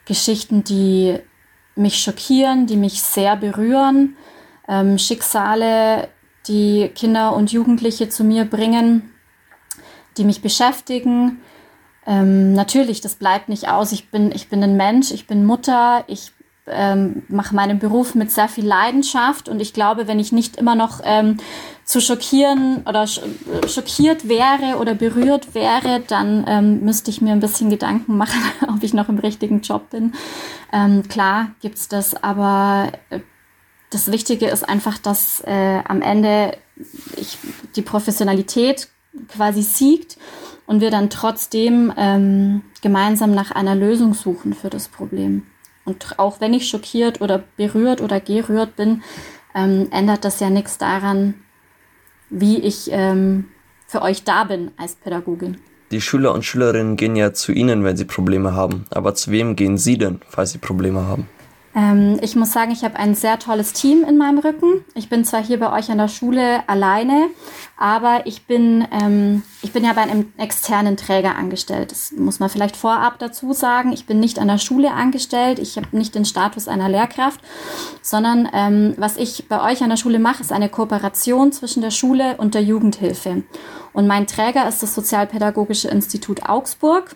Geschichten, 0.05 0.63
die 0.63 1.17
mich 1.77 1.99
schockieren, 1.99 2.67
die 2.67 2.77
mich 2.77 3.01
sehr 3.01 3.35
berühren. 3.35 4.15
Ähm, 4.67 4.97
Schicksale, 4.97 6.09
die 6.47 6.89
Kinder 6.95 7.35
und 7.35 7.51
Jugendliche 7.51 8.09
zu 8.09 8.23
mir 8.23 8.45
bringen, 8.45 9.11
die 10.17 10.23
mich 10.23 10.41
beschäftigen. 10.41 11.39
Ähm, 12.05 12.53
natürlich, 12.53 13.01
das 13.01 13.15
bleibt 13.15 13.49
nicht 13.49 13.69
aus. 13.69 13.91
Ich 13.91 14.09
bin, 14.09 14.31
ich 14.31 14.49
bin 14.49 14.63
ein 14.63 14.77
Mensch, 14.77 15.11
ich 15.11 15.27
bin 15.27 15.45
Mutter, 15.45 16.03
ich 16.07 16.31
ähm, 16.67 17.23
mache 17.27 17.55
meinen 17.55 17.79
Beruf 17.79 18.15
mit 18.15 18.31
sehr 18.31 18.47
viel 18.47 18.65
Leidenschaft 18.65 19.49
und 19.49 19.61
ich 19.61 19.73
glaube, 19.73 20.07
wenn 20.07 20.19
ich 20.19 20.31
nicht 20.31 20.57
immer 20.57 20.75
noch 20.75 21.01
ähm, 21.03 21.37
zu 21.87 22.01
schockieren 22.01 22.83
oder 22.85 23.07
schockiert 23.07 24.27
wäre 24.27 24.77
oder 24.77 24.93
berührt 24.93 25.55
wäre, 25.55 26.01
dann 26.05 26.43
ähm, 26.45 26.81
müsste 26.83 27.09
ich 27.09 27.21
mir 27.21 27.31
ein 27.31 27.39
bisschen 27.39 27.69
Gedanken 27.69 28.17
machen, 28.17 28.41
ob 28.67 28.83
ich 28.83 28.93
noch 28.93 29.07
im 29.07 29.17
richtigen 29.17 29.61
Job 29.61 29.89
bin. 29.89 30.13
Ähm, 30.73 31.07
klar 31.07 31.51
gibt's 31.61 31.87
das, 31.87 32.21
aber 32.21 32.91
äh, 33.09 33.21
das 33.89 34.11
Wichtige 34.11 34.47
ist 34.47 34.67
einfach, 34.67 34.97
dass 34.97 35.41
äh, 35.47 35.81
am 35.87 36.01
Ende 36.01 36.57
ich, 37.15 37.37
die 37.77 37.81
Professionalität 37.81 38.89
quasi 39.29 39.61
siegt 39.61 40.17
und 40.65 40.81
wir 40.81 40.91
dann 40.91 41.09
trotzdem 41.09 41.93
ähm, 41.95 42.63
gemeinsam 42.81 43.33
nach 43.33 43.51
einer 43.51 43.75
Lösung 43.75 44.13
suchen 44.13 44.53
für 44.53 44.69
das 44.69 44.89
Problem. 44.89 45.47
Und 45.85 46.19
auch 46.19 46.41
wenn 46.41 46.53
ich 46.53 46.67
schockiert 46.67 47.21
oder 47.21 47.41
berührt 47.55 48.01
oder 48.01 48.19
gerührt 48.19 48.75
bin, 48.75 49.03
ähm, 49.55 49.87
ändert 49.91 50.25
das 50.25 50.41
ja 50.41 50.49
nichts 50.49 50.77
daran, 50.77 51.35
wie 52.29 52.59
ich 52.59 52.89
ähm, 52.91 53.45
für 53.87 54.01
euch 54.01 54.23
da 54.23 54.43
bin 54.43 54.71
als 54.77 54.95
Pädagogin. 54.95 55.57
Die 55.91 56.01
Schüler 56.01 56.33
und 56.33 56.43
Schülerinnen 56.43 56.97
gehen 56.97 57.15
ja 57.15 57.31
zu 57.31 57.53
Ihnen, 57.53 57.85
wenn 57.85 57.95
sie 57.95 58.05
Probleme 58.05 58.53
haben. 58.53 58.85
Aber 58.89 59.15
zu 59.15 59.31
wem 59.31 59.55
gehen 59.55 59.77
Sie 59.77 59.97
denn, 59.97 60.19
falls 60.27 60.51
Sie 60.51 60.57
Probleme 60.57 61.05
haben? 61.05 61.29
Ähm, 61.77 62.19
ich 62.23 62.35
muss 62.35 62.53
sagen, 62.53 62.71
ich 62.71 62.83
habe 62.83 62.95
ein 62.95 63.13
sehr 63.13 63.37
tolles 63.37 63.71
Team 63.71 64.03
in 64.03 64.17
meinem 64.17 64.39
Rücken. 64.39 64.83
Ich 64.95 65.09
bin 65.09 65.23
zwar 65.23 65.43
hier 65.43 65.59
bei 65.59 65.71
euch 65.71 65.91
an 65.91 65.99
der 65.99 66.07
Schule 66.07 66.67
alleine, 66.67 67.27
aber 67.77 68.25
ich 68.25 68.47
bin, 68.47 68.87
ähm, 68.91 69.43
ich 69.61 69.73
bin 69.73 69.85
ja 69.85 69.93
bei 69.93 70.01
einem 70.01 70.33
externen 70.37 70.97
Träger 70.97 71.35
angestellt. 71.35 71.91
Das 71.91 72.11
muss 72.13 72.39
man 72.39 72.49
vielleicht 72.49 72.75
vorab 72.75 73.19
dazu 73.19 73.53
sagen. 73.53 73.93
Ich 73.93 74.07
bin 74.07 74.19
nicht 74.19 74.39
an 74.39 74.47
der 74.47 74.57
Schule 74.57 74.91
angestellt. 74.91 75.59
Ich 75.59 75.77
habe 75.77 75.95
nicht 75.95 76.15
den 76.15 76.25
Status 76.25 76.67
einer 76.67 76.89
Lehrkraft, 76.89 77.41
sondern 78.01 78.49
ähm, 78.53 78.95
was 78.97 79.15
ich 79.15 79.47
bei 79.47 79.61
euch 79.71 79.83
an 79.83 79.91
der 79.91 79.97
Schule 79.97 80.17
mache, 80.17 80.41
ist 80.41 80.51
eine 80.51 80.69
Kooperation 80.69 81.51
zwischen 81.51 81.83
der 81.83 81.91
Schule 81.91 82.37
und 82.37 82.55
der 82.55 82.63
Jugendhilfe. 82.63 83.43
Und 83.93 84.07
mein 84.07 84.25
Träger 84.25 84.67
ist 84.67 84.81
das 84.81 84.95
Sozialpädagogische 84.95 85.89
Institut 85.89 86.49
Augsburg. 86.49 87.15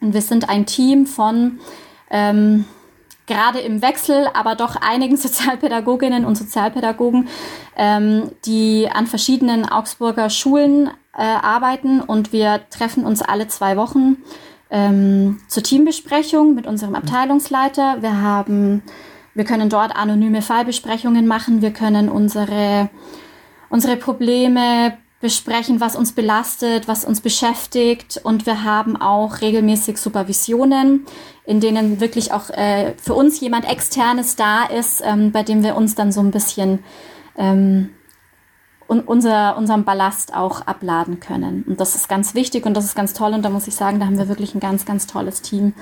Und 0.00 0.14
wir 0.14 0.22
sind 0.22 0.48
ein 0.48 0.66
Team 0.66 1.06
von 1.06 1.60
ähm, 2.10 2.64
gerade 3.26 3.60
im 3.60 3.82
Wechsel, 3.82 4.28
aber 4.34 4.54
doch 4.54 4.76
einigen 4.76 5.16
Sozialpädagoginnen 5.18 6.24
und 6.24 6.36
Sozialpädagogen, 6.36 7.28
ähm, 7.76 8.30
die 8.44 8.88
an 8.92 9.06
verschiedenen 9.06 9.68
Augsburger 9.68 10.30
Schulen 10.30 10.88
äh, 11.16 11.22
arbeiten 11.22 12.00
und 12.00 12.32
wir 12.32 12.60
treffen 12.70 13.04
uns 13.04 13.22
alle 13.22 13.48
zwei 13.48 13.76
Wochen 13.76 14.16
ähm, 14.70 15.40
zur 15.48 15.62
Teambesprechung 15.62 16.54
mit 16.54 16.66
unserem 16.66 16.94
Abteilungsleiter. 16.94 18.02
Wir 18.02 18.20
haben, 18.20 18.82
wir 19.34 19.44
können 19.44 19.68
dort 19.68 19.94
anonyme 19.94 20.42
Fallbesprechungen 20.42 21.26
machen, 21.26 21.62
wir 21.62 21.72
können 21.72 22.08
unsere 22.08 22.90
unsere 23.74 23.96
Probleme 23.96 24.96
besprechen, 25.24 25.80
was 25.80 25.96
uns 25.96 26.12
belastet, 26.12 26.86
was 26.86 27.06
uns 27.06 27.22
beschäftigt. 27.22 28.20
Und 28.22 28.44
wir 28.44 28.62
haben 28.62 29.00
auch 29.00 29.40
regelmäßig 29.40 29.96
Supervisionen, 29.96 31.06
in 31.46 31.60
denen 31.60 31.98
wirklich 31.98 32.32
auch 32.32 32.50
äh, 32.50 32.92
für 33.02 33.14
uns 33.14 33.40
jemand 33.40 33.66
externes 33.66 34.36
da 34.36 34.64
ist, 34.64 35.02
ähm, 35.02 35.32
bei 35.32 35.42
dem 35.42 35.62
wir 35.62 35.76
uns 35.76 35.94
dann 35.94 36.12
so 36.12 36.20
ein 36.20 36.30
bisschen 36.30 36.80
ähm, 37.38 37.88
un 38.86 39.00
unser, 39.00 39.56
unseren 39.56 39.84
Ballast 39.84 40.36
auch 40.36 40.60
abladen 40.66 41.20
können. 41.20 41.64
Und 41.66 41.80
das 41.80 41.94
ist 41.94 42.06
ganz 42.06 42.34
wichtig 42.34 42.66
und 42.66 42.74
das 42.74 42.84
ist 42.84 42.94
ganz 42.94 43.14
toll. 43.14 43.32
Und 43.32 43.46
da 43.46 43.48
muss 43.48 43.66
ich 43.66 43.74
sagen, 43.74 44.00
da 44.00 44.04
haben 44.04 44.18
wir 44.18 44.28
wirklich 44.28 44.54
ein 44.54 44.60
ganz, 44.60 44.84
ganz 44.84 45.06
tolles 45.06 45.40
Team, 45.40 45.72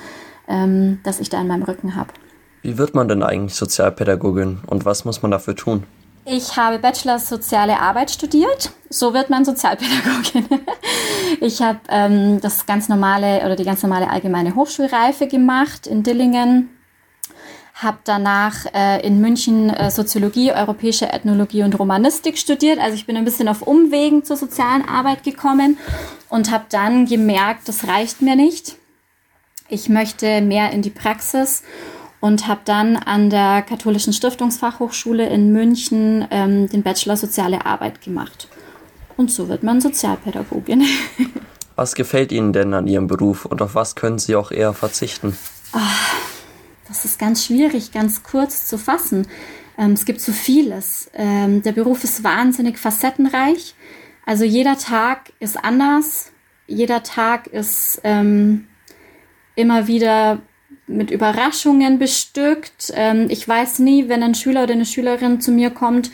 ähm, 0.47 1.01
das 1.03 1.19
ich 1.19 1.27
da 1.27 1.41
in 1.41 1.47
meinem 1.47 1.63
Rücken 1.63 1.97
habe. 1.97 2.13
Wie 2.61 2.77
wird 2.77 2.95
man 2.95 3.09
denn 3.09 3.23
eigentlich 3.23 3.55
Sozialpädagogin 3.55 4.61
und 4.67 4.85
was 4.85 5.03
muss 5.03 5.21
man 5.21 5.31
dafür 5.31 5.57
tun? 5.57 5.83
Ich 6.25 6.55
habe 6.55 6.79
Bachelor 6.79 7.19
Soziale 7.19 7.79
Arbeit 7.79 8.11
studiert. 8.11 8.71
So 8.89 9.13
wird 9.13 9.29
man 9.29 9.45
Sozialpädagogin. 9.45 10.47
Ich 11.41 11.61
habe 11.61 11.79
ähm, 11.89 12.39
das 12.41 12.65
ganz 12.65 12.89
normale 12.89 13.43
oder 13.43 13.55
die 13.55 13.63
ganz 13.63 13.81
normale 13.81 14.09
allgemeine 14.09 14.55
Hochschulreife 14.55 15.27
gemacht 15.27 15.87
in 15.87 16.03
Dillingen. 16.03 16.69
Habe 17.73 17.97
danach 18.03 18.65
äh, 18.73 19.05
in 19.05 19.19
München 19.19 19.69
äh, 19.69 19.89
Soziologie, 19.89 20.53
europäische 20.53 21.11
Ethnologie 21.11 21.63
und 21.63 21.77
Romanistik 21.77 22.37
studiert. 22.37 22.79
Also 22.79 22.95
ich 22.95 23.07
bin 23.07 23.17
ein 23.17 23.25
bisschen 23.25 23.47
auf 23.47 23.63
Umwegen 23.63 24.23
zur 24.23 24.37
sozialen 24.37 24.87
Arbeit 24.87 25.23
gekommen 25.23 25.77
und 26.29 26.51
habe 26.51 26.65
dann 26.69 27.07
gemerkt, 27.07 27.67
das 27.67 27.87
reicht 27.87 28.21
mir 28.21 28.35
nicht. 28.35 28.75
Ich 29.69 29.89
möchte 29.89 30.41
mehr 30.41 30.71
in 30.71 30.81
die 30.81 30.91
Praxis 30.91 31.63
und 32.23 32.47
habe 32.47 32.61
dann 32.63 32.95
an 32.95 33.29
der 33.29 33.63
Katholischen 33.63 34.13
Stiftungsfachhochschule 34.13 35.27
in 35.27 35.51
München 35.51 36.25
ähm, 36.31 36.69
den 36.69 36.81
Bachelor 36.81 37.17
Soziale 37.17 37.65
Arbeit 37.65 37.99
gemacht. 37.99 38.47
Und 39.17 39.29
so 39.29 39.49
wird 39.49 39.61
man 39.63 39.81
Sozialpädagogin. 39.81 40.85
Was 41.75 41.95
gefällt 41.95 42.31
Ihnen 42.31 42.53
denn 42.53 42.73
an 42.73 42.87
Ihrem 42.87 43.07
Beruf 43.07 43.43
und 43.43 43.61
auf 43.61 43.75
was 43.75 43.95
können 43.95 44.19
Sie 44.19 44.37
auch 44.37 44.51
eher 44.51 44.73
verzichten? 44.73 45.35
Ach, 45.73 46.15
das 46.87 47.03
ist 47.03 47.19
ganz 47.19 47.43
schwierig, 47.43 47.91
ganz 47.91 48.23
kurz 48.23 48.67
zu 48.67 48.77
fassen. 48.77 49.27
Ähm, 49.77 49.91
es 49.91 50.05
gibt 50.05 50.21
so 50.21 50.31
vieles. 50.31 51.09
Ähm, 51.15 51.61
der 51.61 51.73
Beruf 51.73 52.05
ist 52.05 52.23
wahnsinnig 52.23 52.77
facettenreich. 52.77 53.75
Also 54.25 54.45
jeder 54.45 54.77
Tag 54.77 55.33
ist 55.41 55.61
anders. 55.61 56.31
Jeder 56.67 57.03
Tag 57.03 57.47
ist 57.47 57.99
ähm, 58.05 58.67
immer 59.55 59.87
wieder 59.87 60.39
mit 60.87 61.11
Überraschungen 61.11 61.99
bestückt. 61.99 62.91
Ähm, 62.95 63.27
ich 63.29 63.47
weiß 63.47 63.79
nie, 63.79 64.09
wenn 64.09 64.23
ein 64.23 64.35
Schüler 64.35 64.63
oder 64.63 64.73
eine 64.73 64.85
Schülerin 64.85 65.41
zu 65.41 65.51
mir 65.51 65.69
kommt, 65.69 66.11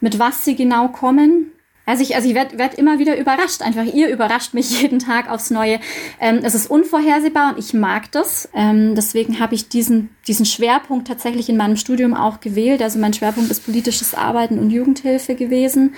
mit 0.00 0.18
was 0.18 0.44
sie 0.44 0.56
genau 0.56 0.88
kommen. 0.88 1.52
Also 1.88 2.02
ich, 2.02 2.14
also 2.14 2.28
ich 2.28 2.34
werde 2.34 2.58
werd 2.58 2.74
immer 2.74 2.98
wieder 2.98 3.16
überrascht. 3.16 3.62
Einfach 3.62 3.86
ihr 3.86 4.10
überrascht 4.10 4.52
mich 4.52 4.82
jeden 4.82 4.98
Tag 4.98 5.30
aufs 5.30 5.50
Neue. 5.50 5.80
Ähm, 6.20 6.40
es 6.42 6.54
ist 6.54 6.70
unvorhersehbar 6.70 7.54
und 7.54 7.58
ich 7.58 7.72
mag 7.72 8.12
das. 8.12 8.46
Ähm, 8.52 8.94
deswegen 8.94 9.40
habe 9.40 9.54
ich 9.54 9.70
diesen, 9.70 10.10
diesen 10.26 10.44
Schwerpunkt 10.44 11.08
tatsächlich 11.08 11.48
in 11.48 11.56
meinem 11.56 11.76
Studium 11.78 12.12
auch 12.12 12.40
gewählt. 12.40 12.82
Also 12.82 12.98
mein 12.98 13.14
Schwerpunkt 13.14 13.50
ist 13.50 13.64
politisches 13.64 14.14
Arbeiten 14.14 14.58
und 14.58 14.68
Jugendhilfe 14.68 15.34
gewesen, 15.34 15.94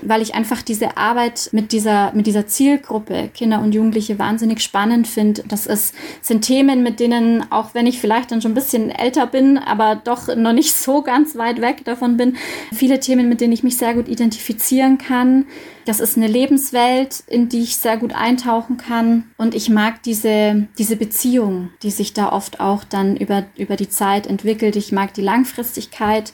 weil 0.00 0.22
ich 0.22 0.36
einfach 0.36 0.62
diese 0.62 0.96
Arbeit 0.96 1.48
mit 1.50 1.72
dieser, 1.72 2.12
mit 2.12 2.28
dieser 2.28 2.46
Zielgruppe 2.46 3.28
Kinder 3.34 3.60
und 3.62 3.74
Jugendliche 3.74 4.20
wahnsinnig 4.20 4.60
spannend 4.60 5.08
finde. 5.08 5.42
Das 5.48 5.66
ist, 5.66 5.92
sind 6.20 6.42
Themen, 6.42 6.84
mit 6.84 7.00
denen, 7.00 7.50
auch 7.50 7.74
wenn 7.74 7.86
ich 7.86 7.98
vielleicht 7.98 8.30
dann 8.30 8.42
schon 8.42 8.52
ein 8.52 8.54
bisschen 8.54 8.90
älter 8.90 9.26
bin, 9.26 9.58
aber 9.58 9.96
doch 9.96 10.32
noch 10.36 10.52
nicht 10.52 10.72
so 10.72 11.02
ganz 11.02 11.34
weit 11.34 11.60
weg 11.60 11.84
davon 11.84 12.16
bin, 12.16 12.36
viele 12.72 13.00
Themen, 13.00 13.28
mit 13.28 13.40
denen 13.40 13.52
ich 13.52 13.64
mich 13.64 13.76
sehr 13.76 13.94
gut 13.94 14.06
identifizieren 14.06 14.98
kann 15.32 15.46
das 15.84 15.98
ist 15.98 16.16
eine 16.16 16.28
Lebenswelt, 16.28 17.24
in 17.26 17.48
die 17.48 17.62
ich 17.62 17.76
sehr 17.76 17.96
gut 17.96 18.14
eintauchen 18.14 18.76
kann. 18.76 19.24
Und 19.36 19.54
ich 19.54 19.68
mag 19.68 20.02
diese, 20.04 20.68
diese 20.78 20.96
Beziehung, 20.96 21.70
die 21.82 21.90
sich 21.90 22.12
da 22.12 22.30
oft 22.30 22.60
auch 22.60 22.84
dann 22.84 23.16
über, 23.16 23.44
über 23.56 23.74
die 23.76 23.88
Zeit 23.88 24.28
entwickelt. 24.28 24.76
Ich 24.76 24.92
mag 24.92 25.12
die 25.14 25.22
Langfristigkeit 25.22 26.32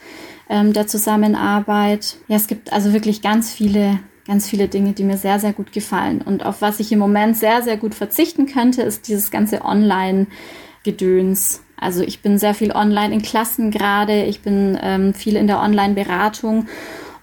ähm, 0.50 0.74
der 0.74 0.86
Zusammenarbeit. 0.86 2.16
Ja, 2.28 2.36
es 2.36 2.46
gibt 2.46 2.72
also 2.72 2.92
wirklich 2.92 3.22
ganz 3.22 3.50
viele 3.52 4.00
ganz 4.26 4.46
viele 4.46 4.68
Dinge, 4.68 4.92
die 4.92 5.04
mir 5.04 5.16
sehr, 5.16 5.40
sehr 5.40 5.54
gut 5.54 5.72
gefallen. 5.72 6.20
Und 6.20 6.44
auf 6.44 6.60
was 6.60 6.80
ich 6.80 6.92
im 6.92 6.98
Moment 6.98 7.34
sehr, 7.34 7.62
sehr 7.62 7.78
gut 7.78 7.94
verzichten 7.94 8.44
könnte, 8.44 8.82
ist 8.82 9.08
dieses 9.08 9.30
ganze 9.30 9.64
Online-Gedöns. 9.64 11.62
Also 11.78 12.02
ich 12.02 12.20
bin 12.20 12.36
sehr 12.36 12.52
viel 12.52 12.72
online 12.72 13.14
in 13.14 13.22
Klassen 13.22 13.70
gerade, 13.70 14.24
ich 14.24 14.42
bin 14.42 14.78
ähm, 14.82 15.14
viel 15.14 15.34
in 15.34 15.46
der 15.46 15.60
Online-Beratung 15.60 16.66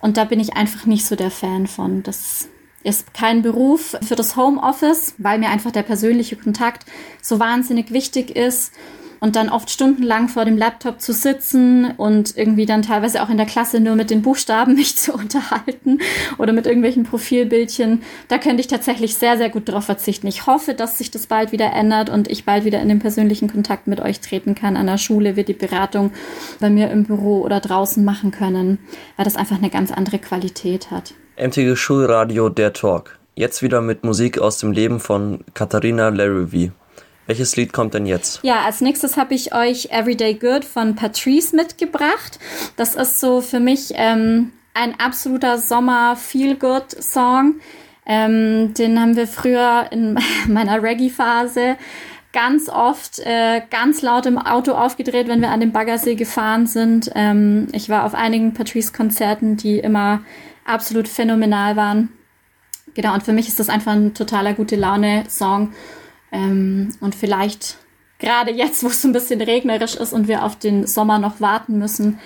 und 0.06 0.18
da 0.18 0.24
bin 0.24 0.40
ich 0.40 0.54
einfach 0.54 0.86
nicht 0.86 1.04
so 1.04 1.16
der 1.16 1.32
Fan 1.32 1.66
von. 1.66 2.04
Das 2.04 2.48
ist 2.84 3.16
kein 3.16 3.42
Beruf 3.42 3.98
für 4.08 4.16
das 4.16 4.36
Homeoffice, 4.36 5.16
weil 5.18 5.40
mir 5.40 5.50
einfach 5.50 5.72
der 5.72 5.82
persönliche 5.82 6.36
Kontakt 6.36 6.86
so 7.24 7.40
wahnsinnig 7.40 7.90
wichtig 7.92 8.36
ist. 8.36 8.72
Und 9.20 9.36
dann 9.36 9.50
oft 9.50 9.70
stundenlang 9.70 10.30
vor 10.30 10.46
dem 10.46 10.58
Laptop 10.58 11.02
zu 11.02 11.14
sitzen 11.14 11.92
und 11.98 12.38
irgendwie 12.38 12.66
dann 12.66 12.82
teilweise 12.82 13.22
auch 13.24 13.30
in 13.30 13.38
der 13.38 13.46
Klasse 13.46 13.80
nur 13.80 13.96
mit 13.96 14.10
den 14.10 14.22
Buchstaben 14.22 14.76
mich 14.76 14.98
zu 14.98 15.14
unterhalten 15.14 16.00
oder 16.38 16.54
mit 16.54 16.66
irgendwelchen 16.66 17.04
Profilbildchen, 17.04 18.04
da 18.28 18.38
könnte 18.38 18.62
ich 18.62 18.68
tatsächlich 18.68 19.16
sehr, 19.16 19.38
sehr 19.38 19.50
gut 19.50 19.70
darauf 19.70 19.86
verzichten. 19.86 20.28
Ich 20.28 20.48
hoffe, 20.48 20.74
dass 20.74 20.98
sich 20.98 21.12
das 21.12 21.28
bald 21.28 21.52
wieder 21.52 21.72
ändert 21.72 22.10
und 22.10 22.30
ich 22.30 22.46
bald 22.46 22.66
wieder 22.66 22.82
in 22.82 22.90
den 22.90 23.00
persönlichen 23.00 23.52
Kontakt 23.52 23.88
mit 23.88 24.00
euch 24.00 24.20
treten 24.20 24.56
kann. 24.56 24.78
An 24.78 24.88
der 24.88 24.98
Schule 24.98 25.36
wir 25.36 25.44
die 25.44 25.54
Beratung 25.54 26.12
bei 26.60 26.70
mir 26.70 26.90
im 26.92 27.04
Büro 27.04 27.42
oder 27.42 27.60
draußen 27.60 28.04
machen 28.04 28.32
können, 28.32 28.80
weil 29.18 29.26
das 29.26 29.36
einfach 29.36 29.58
eine 29.58 29.70
ganz 29.70 29.92
andere 29.92 30.20
Qualität 30.20 30.92
hat. 30.92 31.14
MTG 31.38 31.76
Schulradio 31.76 32.50
Der 32.50 32.74
Talk. 32.74 33.20
Jetzt 33.36 33.62
wieder 33.62 33.82
mit 33.82 34.06
Musik 34.06 34.40
aus 34.40 34.60
dem 34.60 34.72
Leben 34.72 35.02
von 35.02 35.44
Katharina 35.54 36.08
Larrivee. 36.08 36.72
Welches 37.28 37.56
Lied 37.56 37.74
kommt 37.74 37.94
denn 37.94 38.06
jetzt? 38.06 38.40
Ja, 38.44 38.62
als 38.66 38.82
nächstes 38.82 39.18
habe 39.18 39.34
ich 39.34 39.54
euch 39.54 39.90
Everyday 39.92 40.36
Good 40.36 40.64
von 40.64 40.96
Patrice 40.96 41.56
mitgebracht. 41.56 42.40
Das 42.76 42.96
ist 42.96 43.20
so 43.20 43.42
für 43.42 43.60
mich 43.60 43.94
ähm, 43.96 44.52
ein 44.74 45.00
absoluter 45.00 45.58
Sommer-Feel-Good-Song. 45.58 47.56
Ähm, 48.06 48.74
den 48.76 49.00
haben 49.00 49.16
wir 49.16 49.28
früher 49.28 49.88
in 49.92 50.20
meiner 50.48 50.84
Reggae-Phase 50.84 51.78
ganz 52.32 52.70
oft 52.70 53.20
äh, 53.20 53.62
ganz 53.72 54.02
laut 54.02 54.26
im 54.26 54.38
Auto 54.38 54.74
aufgedreht, 54.74 55.30
wenn 55.30 55.42
wir 55.42 55.50
an 55.50 55.62
den 55.62 55.72
Baggersee 55.72 56.16
gefahren 56.16 56.68
sind. 56.68 57.10
Ähm, 57.16 57.68
ich 57.72 57.90
war 57.90 58.04
auf 58.04 58.14
einigen 58.14 58.54
Patrice-Konzerten, 58.54 59.56
die 59.56 59.80
immer 59.80 60.22
absolut 60.66 61.08
phänomenal 61.08 61.78
waren. 61.78 62.10
Genau, 62.94 63.14
und 63.14 63.24
für 63.24 63.32
mich 63.34 63.48
ist 63.48 63.60
das 63.60 63.70
einfach 63.70 63.94
ein 63.94 64.14
totaler 64.14 64.54
gute 64.54 64.76
Laune-Song. 64.76 65.74
Ähm, 66.36 66.90
und 67.00 67.16
vielleicht 67.16 67.78
gerade 68.20 68.52
jetzt, 68.52 68.84
wo 68.84 68.88
es 68.88 69.02
so 69.02 69.08
ein 69.08 69.14
bisschen 69.14 69.40
regnerisch 69.40 69.96
ist 69.96 70.12
und 70.12 70.28
wir 70.28 70.44
auf 70.44 70.60
den 70.60 70.86
Sommer 70.86 71.18
noch 71.18 71.40
warten 71.40 71.80
müssen, 71.80 72.20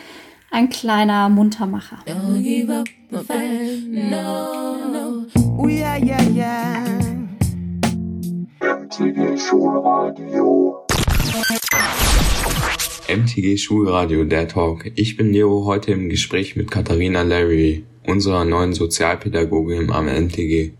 ein 0.49 0.69
kleiner 0.69 1.29
Muntermacher. 1.29 1.99
Don't 2.07 2.41
give 2.41 2.73
up, 2.73 2.87
my 3.11 3.23
friend. 3.23 4.09
No, 4.09 4.77
no. 4.91 5.25
Oh, 5.59 5.67
yeah, 5.67 5.95
yeah, 5.97 6.21
yeah. 6.23 6.85
MTG 8.61 9.37
Schulradio. 9.37 10.87
MTG 13.07 13.57
Schulradio, 13.57 14.23
der 14.23 14.47
Talk. 14.47 14.91
Ich 14.95 15.17
bin 15.17 15.31
Leo, 15.31 15.65
heute 15.65 15.91
im 15.91 16.09
Gespräch 16.09 16.55
mit 16.55 16.71
Katharina 16.71 17.21
Larry, 17.21 17.85
unserer 18.07 18.43
neuen 18.43 18.73
Sozialpädagogin 18.73 19.91
am 19.91 20.07
MTG. 20.07 20.73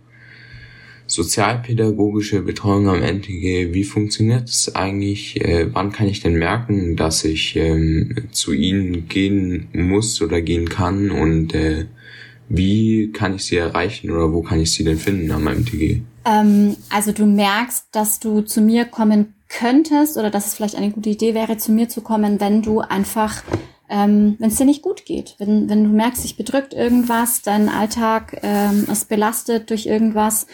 Sozialpädagogische 1.09 2.41
Betreuung 2.41 2.87
am 2.87 3.01
NTG, 3.01 3.73
wie 3.73 3.83
funktioniert 3.83 4.47
es 4.47 4.75
eigentlich? 4.75 5.43
Äh, 5.43 5.73
wann 5.73 5.91
kann 5.91 6.07
ich 6.07 6.21
denn 6.21 6.35
merken, 6.35 6.95
dass 6.95 7.23
ich 7.25 7.55
ähm, 7.55 8.15
zu 8.31 8.53
Ihnen 8.53 9.07
gehen 9.07 9.67
muss 9.73 10.21
oder 10.21 10.41
gehen 10.41 10.69
kann? 10.69 11.09
Und 11.09 11.55
äh, 11.55 11.87
wie 12.47 13.11
kann 13.11 13.35
ich 13.35 13.45
Sie 13.45 13.57
erreichen 13.57 14.11
oder 14.11 14.31
wo 14.31 14.43
kann 14.43 14.59
ich 14.59 14.71
Sie 14.71 14.83
denn 14.83 14.99
finden 14.99 15.31
am 15.31 15.45
MTG? 15.45 16.01
Ähm, 16.25 16.77
also 16.89 17.11
du 17.11 17.25
merkst, 17.25 17.87
dass 17.91 18.19
du 18.19 18.41
zu 18.41 18.61
mir 18.61 18.85
kommen 18.85 19.33
könntest 19.47 20.15
oder 20.15 20.29
dass 20.29 20.45
es 20.45 20.53
vielleicht 20.53 20.75
eine 20.75 20.91
gute 20.91 21.09
Idee 21.09 21.33
wäre, 21.33 21.57
zu 21.57 21.71
mir 21.71 21.89
zu 21.89 22.01
kommen, 22.01 22.39
wenn 22.39 22.61
du 22.61 22.81
einfach 22.81 23.43
ähm, 23.89 24.35
wenn 24.37 24.49
es 24.49 24.57
dir 24.57 24.65
nicht 24.65 24.83
gut 24.83 25.05
geht, 25.05 25.35
wenn, 25.39 25.67
wenn 25.67 25.83
du 25.83 25.89
merkst, 25.89 26.23
dich 26.23 26.37
bedrückt 26.37 26.73
irgendwas, 26.73 27.41
dein 27.41 27.69
Alltag 27.69 28.39
ähm, 28.43 28.85
ist 28.89 29.09
belastet 29.09 29.71
durch 29.71 29.87
irgendwas 29.87 30.45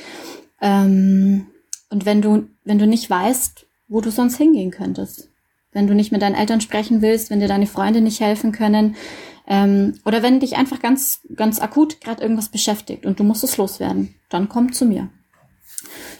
ähm, 0.61 1.47
und 1.89 2.05
wenn 2.05 2.21
du, 2.21 2.47
wenn 2.63 2.79
du 2.79 2.87
nicht 2.87 3.09
weißt, 3.09 3.65
wo 3.87 4.01
du 4.01 4.11
sonst 4.11 4.37
hingehen 4.37 4.71
könntest, 4.71 5.29
wenn 5.71 5.87
du 5.87 5.93
nicht 5.93 6.11
mit 6.11 6.21
deinen 6.21 6.35
Eltern 6.35 6.61
sprechen 6.61 7.01
willst, 7.01 7.29
wenn 7.29 7.39
dir 7.39 7.47
deine 7.47 7.67
Freunde 7.67 8.01
nicht 8.01 8.19
helfen 8.21 8.51
können, 8.51 8.95
ähm, 9.47 9.99
oder 10.05 10.23
wenn 10.23 10.39
dich 10.39 10.55
einfach 10.55 10.79
ganz, 10.79 11.21
ganz 11.35 11.59
akut 11.59 12.01
gerade 12.01 12.23
irgendwas 12.23 12.49
beschäftigt 12.49 13.05
und 13.05 13.19
du 13.19 13.23
musst 13.23 13.43
es 13.43 13.57
loswerden, 13.57 14.15
dann 14.29 14.49
komm 14.49 14.73
zu 14.73 14.85
mir. 14.85 15.09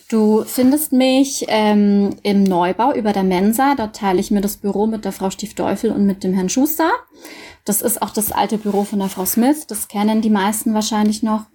Du 0.10 0.44
findest 0.46 0.92
mich 0.92 1.46
ähm, 1.48 2.15
im 2.22 2.44
Neubau 2.44 2.94
über 2.94 3.12
der 3.12 3.24
Mensa. 3.24 3.74
Dort 3.75 3.96
teile 3.96 4.20
ich 4.20 4.30
mir 4.30 4.42
das 4.42 4.58
Büro 4.58 4.86
mit 4.86 5.04
der 5.04 5.12
Frau 5.12 5.32
Stiefteufel 5.32 5.92
und 5.92 6.06
mit 6.06 6.24
dem 6.24 6.34
Herrn 6.34 6.50
Schuster. 6.50 6.92
Das 7.63 7.82
ist 7.82 8.01
auch 8.01 8.12
das 8.12 8.32
alte 8.32 8.60
Büro 8.60 8.84
von 8.84 9.00
der 9.00 9.10
Frau 9.10 9.25
Smith. 9.25 9.66
Das 9.66 9.88
kennen 9.88 10.22
die 10.22 10.29
meisten 10.29 10.75
wahrscheinlich 10.75 11.24
noch. 11.24 11.46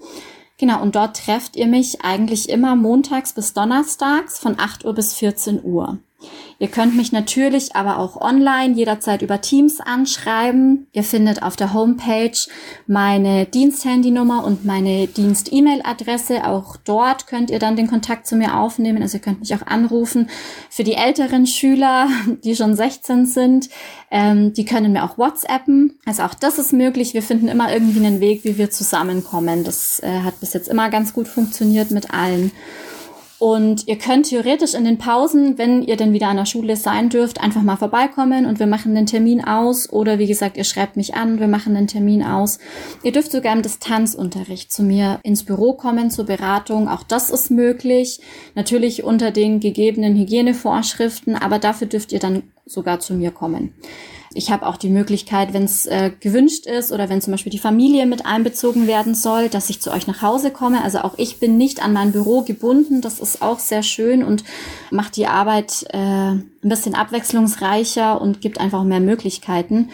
Genau, 0.61 0.83
und 0.83 0.95
dort 0.95 1.17
trefft 1.17 1.57
ihr 1.57 1.67
mich 1.67 2.03
eigentlich 2.03 2.51
immer 2.51 2.77
montags 2.77 3.33
bis 3.33 3.55
donnerstags 3.55 4.39
von 4.39 4.59
8 4.59 4.85
Uhr 4.85 4.93
bis 4.93 5.15
14 5.15 5.65
Uhr. 5.65 6.01
Ihr 6.59 6.69
könnt 6.69 6.95
mich 6.95 7.11
natürlich 7.11 7.75
aber 7.75 7.99
auch 7.99 8.21
online 8.21 8.75
jederzeit 8.75 9.23
über 9.23 9.41
Teams 9.41 9.81
anschreiben. 9.81 10.89
Ihr 10.93 11.05
findet 11.05 11.43
auf 11.43 11.57
der 11.57 11.73
Homepage 11.73 12.37
meine 12.87 13.47
Diensthandynummer 13.47 14.45
und 14.45 14.67
meine 14.67 15.07
Dienst-E-Mail-Adresse. 15.07 16.47
Auch 16.47 16.77
dort 16.77 17.27
könnt 17.27 17.51
ihr 17.51 17.59
dann 17.59 17.77
den 17.77 17.87
Kontakt 17.87 18.27
zu 18.27 18.37
mir 18.37 18.59
aufnehmen. 18.59 19.03
Also 19.03 19.17
ihr 19.17 19.23
könnt 19.23 19.41
mich 19.41 19.55
auch 19.55 19.67
anrufen. 19.67 20.29
Für 20.69 20.85
die 20.85 20.95
älteren 20.95 21.47
Schüler, 21.47 22.09
die 22.45 22.55
schon 22.55 22.77
16 22.77 23.25
sind, 23.25 23.71
ähm, 24.11 24.53
die 24.53 24.67
können 24.67 24.93
mir 24.93 25.05
auch 25.05 25.17
WhatsAppen. 25.17 25.99
Also 26.05 26.25
auch 26.25 26.35
das 26.35 26.59
ist 26.59 26.75
möglich. 26.75 27.15
Wir 27.15 27.23
finden 27.23 27.49
immer 27.49 27.73
irgendwie 27.73 28.05
einen 28.05 28.21
Weg, 28.21 28.45
wie 28.45 28.59
wir 28.59 28.71
zusammenkommen. 28.71 29.65
Das 29.65 30.01
äh, 30.03 30.21
hat 30.21 30.41
bis 30.41 30.53
jetzt 30.53 30.69
immer 30.69 30.91
ganz 30.91 31.15
gut 31.15 31.27
funktioniert 31.27 31.91
mit 31.91 32.13
allen. 32.13 32.53
Und 33.41 33.89
ihr 33.89 33.97
könnt 33.97 34.27
theoretisch 34.27 34.75
in 34.75 34.85
den 34.85 34.99
Pausen, 34.99 35.57
wenn 35.57 35.83
ihr 35.83 35.97
dann 35.97 36.13
wieder 36.13 36.29
an 36.29 36.37
der 36.37 36.45
Schule 36.45 36.77
sein 36.77 37.09
dürft, 37.09 37.41
einfach 37.41 37.63
mal 37.63 37.77
vorbeikommen 37.77 38.45
und 38.45 38.59
wir 38.59 38.67
machen 38.67 38.95
den 38.95 39.07
Termin 39.07 39.43
aus. 39.43 39.91
Oder 39.91 40.19
wie 40.19 40.27
gesagt, 40.27 40.59
ihr 40.59 40.65
schreibt 40.65 40.99
mich 40.99 41.15
an, 41.15 41.41
wir 41.41 41.49
machen 41.49 41.75
den 41.75 41.87
Termin 41.87 42.23
aus. 42.23 42.59
Ihr 43.03 43.13
dürft 43.13 43.33
sogar 43.33 43.55
im 43.55 43.63
Distanzunterricht 43.63 44.71
zu 44.71 44.83
mir 44.83 45.21
ins 45.23 45.43
Büro 45.43 45.73
kommen 45.73 46.11
zur 46.11 46.27
Beratung. 46.27 46.87
Auch 46.87 47.03
das 47.03 47.31
ist 47.31 47.51
möglich. 47.51 48.21
Natürlich 48.57 49.05
unter 49.05 49.31
den 49.31 49.59
gegebenen 49.59 50.17
Hygienevorschriften, 50.17 51.35
aber 51.35 51.59
dafür 51.59 51.87
dürft 51.87 52.13
ihr 52.13 52.19
dann 52.19 52.43
sogar 52.67 53.01
zu 53.01 53.15
mir 53.15 53.31
kommen. 53.31 53.73
Ich 54.33 54.53
habe 54.53 54.67
auch 54.67 54.77
die 54.77 54.91
Möglichkeit, 54.91 55.53
wenn 55.53 55.65
es 55.65 55.87
äh, 55.87 56.13
gewünscht 56.21 56.67
ist 56.67 56.93
oder 56.93 57.09
wenn 57.09 57.21
zum 57.21 57.33
Beispiel 57.33 57.51
die 57.51 57.59
Familie 57.59 58.07
mit 58.07 58.27
einbezogen 58.27 58.87
werden 58.87 59.17
soll, 59.17 59.49
dass 59.49 59.71
ich 59.71 59.81
zu 59.81 59.91
euch 59.91 60.07
nach 60.07 60.23
Hause 60.23 60.53
komme. 60.53 60.85
Also 60.85 60.99
auch 60.99 61.15
ich 61.17 61.41
bin 61.41 61.57
nicht 61.57 61.83
an 61.83 61.93
mein 61.93 62.13
Büro 62.13 62.43
gebunden. 62.43 63.01
Das 63.01 63.19
ist 63.19 63.43
auch 63.43 63.59
sehr 63.59 63.83
schön 63.83 64.23
und 64.23 64.45
macht 64.93 65.17
die 65.17 65.27
Arbeit 65.27 65.85
äh, 65.91 65.97
ein 65.97 66.51
bisschen 66.63 66.95
abwechslungsreicher 66.95 68.21
und 68.21 68.41
gibt 68.41 68.61
einfach 68.61 68.85
mehr 68.85 69.01
Möglichkeiten. 69.01 69.91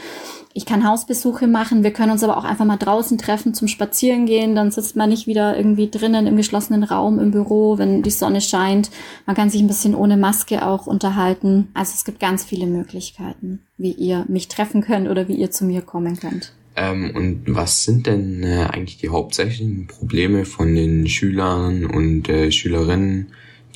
Ich 0.56 0.64
kann 0.64 0.88
Hausbesuche 0.88 1.46
machen. 1.46 1.82
Wir 1.82 1.90
können 1.90 2.12
uns 2.12 2.24
aber 2.24 2.38
auch 2.38 2.44
einfach 2.44 2.64
mal 2.64 2.78
draußen 2.78 3.18
treffen 3.18 3.52
zum 3.52 3.68
Spazierengehen. 3.68 4.54
Dann 4.54 4.70
sitzt 4.70 4.96
man 4.96 5.10
nicht 5.10 5.26
wieder 5.26 5.54
irgendwie 5.54 5.90
drinnen 5.90 6.26
im 6.26 6.38
geschlossenen 6.38 6.82
Raum 6.82 7.18
im 7.18 7.30
Büro, 7.30 7.76
wenn 7.76 8.02
die 8.02 8.08
Sonne 8.08 8.40
scheint. 8.40 8.90
Man 9.26 9.36
kann 9.36 9.50
sich 9.50 9.60
ein 9.60 9.66
bisschen 9.66 9.94
ohne 9.94 10.16
Maske 10.16 10.66
auch 10.66 10.86
unterhalten. 10.86 11.68
Also 11.74 11.92
es 11.94 12.06
gibt 12.06 12.20
ganz 12.20 12.42
viele 12.42 12.64
Möglichkeiten, 12.64 13.60
wie 13.76 13.92
ihr 13.92 14.24
mich 14.28 14.48
treffen 14.48 14.80
könnt 14.80 15.10
oder 15.10 15.28
wie 15.28 15.34
ihr 15.34 15.50
zu 15.50 15.66
mir 15.66 15.82
kommen 15.82 16.18
könnt. 16.18 16.54
Ähm, 16.74 17.10
und 17.14 17.42
was 17.48 17.84
sind 17.84 18.06
denn 18.06 18.42
äh, 18.42 18.64
eigentlich 18.70 18.96
die 18.96 19.10
hauptsächlichen 19.10 19.88
Probleme 19.88 20.46
von 20.46 20.74
den 20.74 21.06
Schülern 21.06 21.84
und 21.84 22.30
äh, 22.30 22.50
Schülerinnen, 22.50 23.26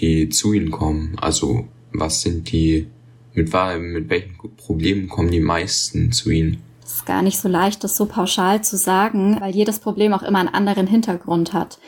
die 0.01 0.31
zu 0.31 0.55
Ihnen 0.55 0.71
kommen? 0.71 1.19
Also 1.21 1.69
was 1.93 2.23
sind 2.23 2.51
die, 2.51 2.87
mit, 3.35 3.53
mit 3.53 4.09
welchen 4.09 4.39
Problemen 4.57 5.11
kommen 5.11 5.31
die 5.31 5.41
meisten 5.41 6.11
zu 6.13 6.31
Ihnen? 6.31 6.70
Gar 7.07 7.23
nicht 7.23 7.39
so 7.39 7.49
leicht, 7.49 7.85
das 7.85 7.97
so 7.97 8.07
pauschal 8.07 8.63
zu 8.63 8.77
sagen, 8.77 9.41
weil 9.41 9.55
jedes 9.55 9.79
Problem 9.79 10.13
auch 10.15 10.23
immer 10.23 10.39
einen 10.39 10.49
anderen 10.49 10.87
Hintergrund 10.87 11.53
hat. 11.53 11.79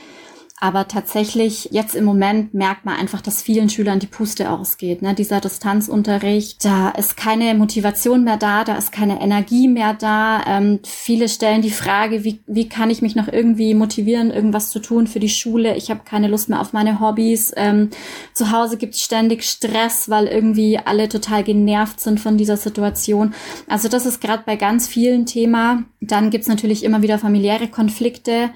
Aber 0.62 0.86
tatsächlich, 0.86 1.70
jetzt 1.72 1.96
im 1.96 2.04
Moment 2.04 2.54
merkt 2.54 2.84
man 2.84 2.94
einfach, 2.94 3.20
dass 3.20 3.42
vielen 3.42 3.68
Schülern 3.68 3.98
die 3.98 4.06
Puste 4.06 4.48
ausgeht. 4.48 5.02
Ne? 5.02 5.12
Dieser 5.12 5.40
Distanzunterricht, 5.40 6.64
da 6.64 6.90
ist 6.90 7.16
keine 7.16 7.56
Motivation 7.56 8.22
mehr 8.22 8.36
da, 8.36 8.62
da 8.62 8.76
ist 8.76 8.92
keine 8.92 9.20
Energie 9.20 9.66
mehr 9.66 9.92
da. 9.92 10.40
Ähm, 10.46 10.78
viele 10.84 11.28
stellen 11.28 11.62
die 11.62 11.72
Frage, 11.72 12.22
wie, 12.22 12.44
wie 12.46 12.68
kann 12.68 12.90
ich 12.90 13.02
mich 13.02 13.16
noch 13.16 13.26
irgendwie 13.26 13.74
motivieren, 13.74 14.30
irgendwas 14.30 14.70
zu 14.70 14.78
tun 14.78 15.08
für 15.08 15.18
die 15.18 15.28
Schule? 15.28 15.74
Ich 15.76 15.90
habe 15.90 16.02
keine 16.04 16.28
Lust 16.28 16.48
mehr 16.48 16.60
auf 16.60 16.72
meine 16.72 17.00
Hobbys. 17.00 17.52
Ähm, 17.56 17.90
zu 18.32 18.52
Hause 18.52 18.76
gibt 18.76 18.94
es 18.94 19.02
ständig 19.02 19.42
Stress, 19.42 20.10
weil 20.10 20.28
irgendwie 20.28 20.78
alle 20.78 21.08
total 21.08 21.42
genervt 21.42 21.98
sind 21.98 22.20
von 22.20 22.38
dieser 22.38 22.56
Situation. 22.56 23.34
Also 23.66 23.88
das 23.88 24.06
ist 24.06 24.20
gerade 24.20 24.44
bei 24.46 24.54
ganz 24.54 24.86
vielen 24.86 25.26
Thema. 25.26 25.82
Dann 26.00 26.30
gibt's 26.30 26.46
natürlich 26.46 26.84
immer 26.84 27.02
wieder 27.02 27.18
familiäre 27.18 27.66
Konflikte. 27.66 28.50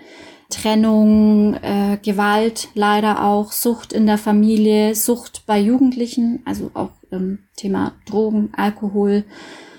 Trennung, 0.51 1.55
äh, 1.55 1.99
Gewalt 2.03 2.69
leider 2.75 3.25
auch, 3.25 3.53
Sucht 3.53 3.93
in 3.93 4.07
der 4.07 4.19
Familie, 4.19 4.95
Sucht 4.95 5.45
bei 5.47 5.59
Jugendlichen, 5.59 6.43
also 6.45 6.71
auch 6.75 6.91
ähm, 7.11 7.41
Thema 7.57 7.93
Drogen, 8.07 8.51
Alkohol, 8.57 9.25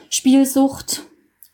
Spielsucht 0.10 1.03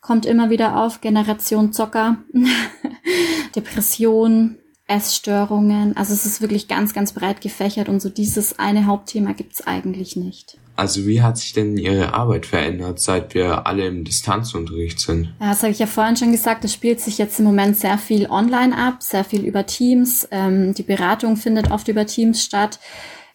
kommt 0.00 0.26
immer 0.26 0.50
wieder 0.50 0.76
auf, 0.76 1.00
Generation 1.00 1.72
Zocker, 1.72 2.18
Depression, 3.56 4.58
Essstörungen. 4.86 5.96
Also 5.96 6.12
es 6.12 6.26
ist 6.26 6.40
wirklich 6.42 6.68
ganz, 6.68 6.92
ganz 6.92 7.12
breit 7.12 7.40
gefächert 7.40 7.88
und 7.88 8.00
so 8.00 8.10
dieses 8.10 8.58
eine 8.58 8.86
Hauptthema 8.86 9.32
gibt's 9.32 9.66
eigentlich 9.66 10.14
nicht. 10.14 10.58
Also 10.76 11.06
wie 11.06 11.22
hat 11.22 11.38
sich 11.38 11.52
denn 11.52 11.76
Ihre 11.76 12.14
Arbeit 12.14 12.46
verändert, 12.46 12.98
seit 12.98 13.34
wir 13.34 13.66
alle 13.66 13.86
im 13.86 14.04
Distanzunterricht 14.04 14.98
sind? 14.98 15.32
Ja, 15.40 15.50
das 15.50 15.62
habe 15.62 15.70
ich 15.70 15.78
ja 15.78 15.86
vorhin 15.86 16.16
schon 16.16 16.32
gesagt, 16.32 16.64
es 16.64 16.72
spielt 16.72 17.00
sich 17.00 17.18
jetzt 17.18 17.38
im 17.38 17.44
Moment 17.44 17.76
sehr 17.76 17.96
viel 17.96 18.26
online 18.28 18.76
ab, 18.76 18.96
sehr 19.00 19.24
viel 19.24 19.44
über 19.44 19.66
Teams. 19.66 20.26
Ähm, 20.32 20.74
die 20.74 20.82
Beratung 20.82 21.36
findet 21.36 21.70
oft 21.70 21.86
über 21.88 22.06
Teams 22.06 22.42
statt. 22.42 22.80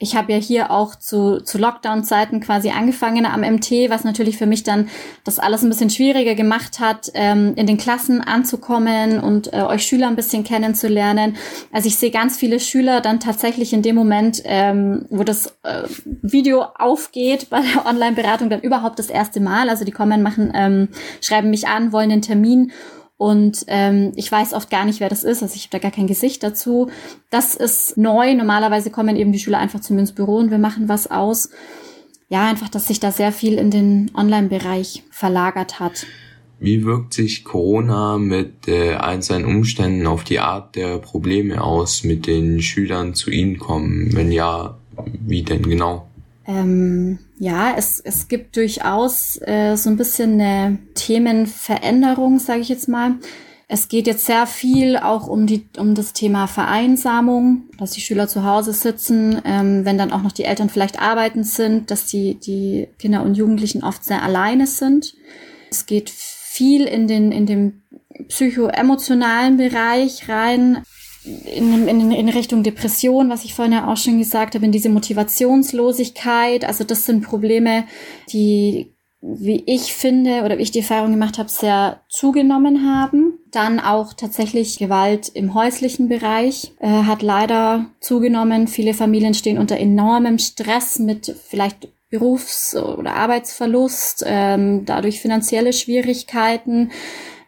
Ich 0.02 0.16
habe 0.16 0.32
ja 0.32 0.38
hier 0.38 0.72
auch 0.72 0.96
zu, 0.96 1.42
zu 1.42 1.58
Lockdown-Zeiten 1.58 2.40
quasi 2.40 2.70
angefangen 2.70 3.26
am 3.26 3.42
MT, 3.42 3.90
was 3.90 4.06
natürlich 4.06 4.38
für 4.38 4.46
mich 4.46 4.64
dann 4.64 4.88
das 5.26 5.40
alles 5.40 5.62
ein 5.62 5.68
bisschen 5.68 5.90
schwieriger 5.90 6.36
gemacht 6.36 6.80
hat, 6.80 7.12
ähm, 7.16 7.54
in 7.58 7.68
den 7.68 7.78
Klassen 7.78 8.22
anzukommen 8.22 9.20
und 9.20 9.52
äh, 9.52 9.62
euch 9.62 9.84
Schüler 9.84 10.08
ein 10.08 10.16
bisschen 10.16 10.46
kennenzulernen. 10.46 11.36
Also 11.74 11.90
ich 11.90 11.98
sehe 11.98 12.12
ganz 12.12 12.38
viele 12.38 12.62
Schüler 12.62 13.02
dann 13.02 13.20
tatsächlich 13.20 13.74
in 13.74 13.82
dem 13.82 13.98
Moment, 13.98 14.42
ähm, 14.46 15.06
wo 15.10 15.26
das 15.26 15.58
äh, 15.64 15.84
Video 16.06 16.64
aufgeht 16.78 17.50
bei 17.50 17.62
der 17.62 17.86
Online-Beratung, 17.86 18.50
dann 18.50 18.62
überhaupt 18.62 19.00
das 19.00 19.10
erste 19.10 19.42
Mal. 19.42 19.68
Also 19.70 19.84
die 19.84 19.92
kommen, 19.92 20.24
machen, 20.24 20.54
ähm, 20.56 20.88
schreiben 21.20 21.50
mich 21.50 21.68
an, 21.68 21.92
wollen 21.92 22.10
einen 22.10 22.22
Termin 22.22 22.72
und 23.20 23.66
ähm, 23.68 24.14
ich 24.16 24.32
weiß 24.32 24.54
oft 24.54 24.70
gar 24.70 24.86
nicht, 24.86 25.02
wer 25.02 25.10
das 25.10 25.26
ist. 25.26 25.44
Also 25.44 25.56
ich 25.56 25.64
habe 25.64 25.72
da 25.72 25.80
gar 25.80 25.92
kein 25.92 26.08
Gesicht 26.08 26.42
dazu. 26.42 26.90
Das 27.30 27.54
ist 27.54 27.98
neu. 27.98 28.34
Normalerweise 28.34 28.92
kommen 28.92 29.18
eben 29.18 29.34
die 29.34 29.40
Schüler 29.40 29.58
einfach 29.58 29.82
zu 29.82 29.94
mir 29.94 30.00
ins 30.00 30.14
Büro 30.14 30.38
und 30.38 30.52
wir 30.52 30.58
machen 30.58 30.88
was 30.88 31.12
aus. 31.12 31.50
Ja, 32.30 32.50
einfach, 32.50 32.70
dass 32.70 32.88
sich 32.88 33.02
da 33.02 33.12
sehr 33.12 33.34
viel 33.34 33.56
in 33.56 33.72
den 33.72 34.10
Online-Bereich 34.16 35.04
verlagert 35.12 35.82
hat. 35.82 36.06
Wie 36.62 36.86
wirkt 36.86 37.14
sich 37.14 37.44
Corona 37.44 38.18
mit 38.18 38.70
äh, 38.70 38.94
all 38.94 39.22
seinen 39.22 39.44
Umständen 39.44 40.08
auf 40.08 40.24
die 40.24 40.40
Art 40.40 40.78
der 40.78 40.98
Probleme 41.00 41.62
aus, 41.62 42.06
mit 42.06 42.26
den 42.26 42.62
Schülern 42.62 43.16
zu 43.16 43.32
Ihnen 43.32 43.60
kommen? 43.60 44.16
Wenn 44.16 44.32
ja, 44.32 44.78
wie 45.26 45.44
denn 45.44 45.64
genau? 45.64 46.09
Ähm, 46.50 47.20
ja, 47.38 47.76
es, 47.78 48.00
es 48.00 48.28
gibt 48.28 48.56
durchaus 48.56 49.40
äh, 49.44 49.76
so 49.76 49.92
ein 49.92 49.98
bisschen 49.98 50.42
eine 50.42 50.80
Themenveränderung, 50.96 52.40
sage 52.40 52.62
ich 52.62 52.70
jetzt 52.70 52.90
mal. 52.90 53.16
Es 53.68 53.88
geht 53.88 54.08
jetzt 54.08 54.26
sehr 54.26 54.48
viel 54.48 54.98
auch 54.98 55.28
um 55.28 55.46
die 55.46 55.68
um 55.78 55.94
das 55.94 56.14
Thema 56.14 56.48
Vereinsamung, 56.48 57.66
dass 57.78 57.92
die 57.92 58.02
Schüler 58.02 58.28
zu 58.28 58.44
Hause 58.44 58.74
sitzen, 58.74 59.40
ähm, 59.46 59.86
wenn 59.86 60.00
dann 60.00 60.12
auch 60.12 60.24
noch 60.24 60.32
die 60.32 60.44
Eltern 60.44 60.70
vielleicht 60.70 61.00
arbeitend 61.00 61.46
sind, 61.46 61.92
dass 61.92 62.08
die 62.08 62.40
die 62.40 62.88
Kinder 62.98 63.22
und 63.22 63.36
Jugendlichen 63.36 63.84
oft 63.84 64.04
sehr 64.04 64.24
alleine 64.24 64.66
sind. 64.66 65.14
Es 65.70 65.86
geht 65.86 66.10
viel 66.10 66.86
in 66.86 67.08
den 67.08 67.32
in 67.32 67.46
dem 67.46 67.84
psychoemotionalen 68.28 69.58
Bereich 69.58 70.28
rein 70.28 70.82
in, 71.24 71.88
in, 71.88 72.12
in 72.12 72.30
Richtung 72.30 72.64
Depression, 72.64 73.30
was 73.30 73.44
ich 73.44 73.54
vorhin 73.54 73.74
ja 73.74 73.92
auch 73.92 73.98
schon 73.98 74.20
gesagt 74.20 74.56
habe, 74.56 74.66
in 74.66 74.72
diese 74.72 74.90
Motivationslosigkeit. 74.90 76.64
Also 76.66 76.84
das 76.84 77.06
sind 77.06 77.22
Probleme, 77.22 77.86
die, 78.32 78.94
wie 79.22 79.64
ich 79.66 79.94
finde 79.94 80.44
oder 80.44 80.58
wie 80.58 80.64
ich 80.64 80.72
die 80.72 80.80
Erfahrung 80.80 81.12
gemacht 81.12 81.38
habe, 81.38 81.50
sehr 81.50 82.02
zugenommen 82.08 82.90
haben. 82.90 83.40
Dann 83.52 83.80
auch 83.80 84.14
tatsächlich 84.14 84.78
Gewalt 84.78 85.30
im 85.30 85.54
häuslichen 85.54 86.08
Bereich 86.08 86.72
äh, 86.80 86.88
hat 86.88 87.22
leider 87.22 87.88
zugenommen. 88.00 88.68
Viele 88.68 88.94
Familien 88.94 89.34
stehen 89.34 89.58
unter 89.58 89.78
enormem 89.78 90.38
Stress 90.40 91.00
mit 91.00 91.36
vielleicht 91.48 91.90
Berufs- 92.10 92.76
oder 92.76 93.16
Arbeitsverlust, 93.16 94.24
ähm, 94.26 94.84
dadurch 94.86 95.22
finanzielle 95.22 95.74
Schwierigkeiten 95.74 96.92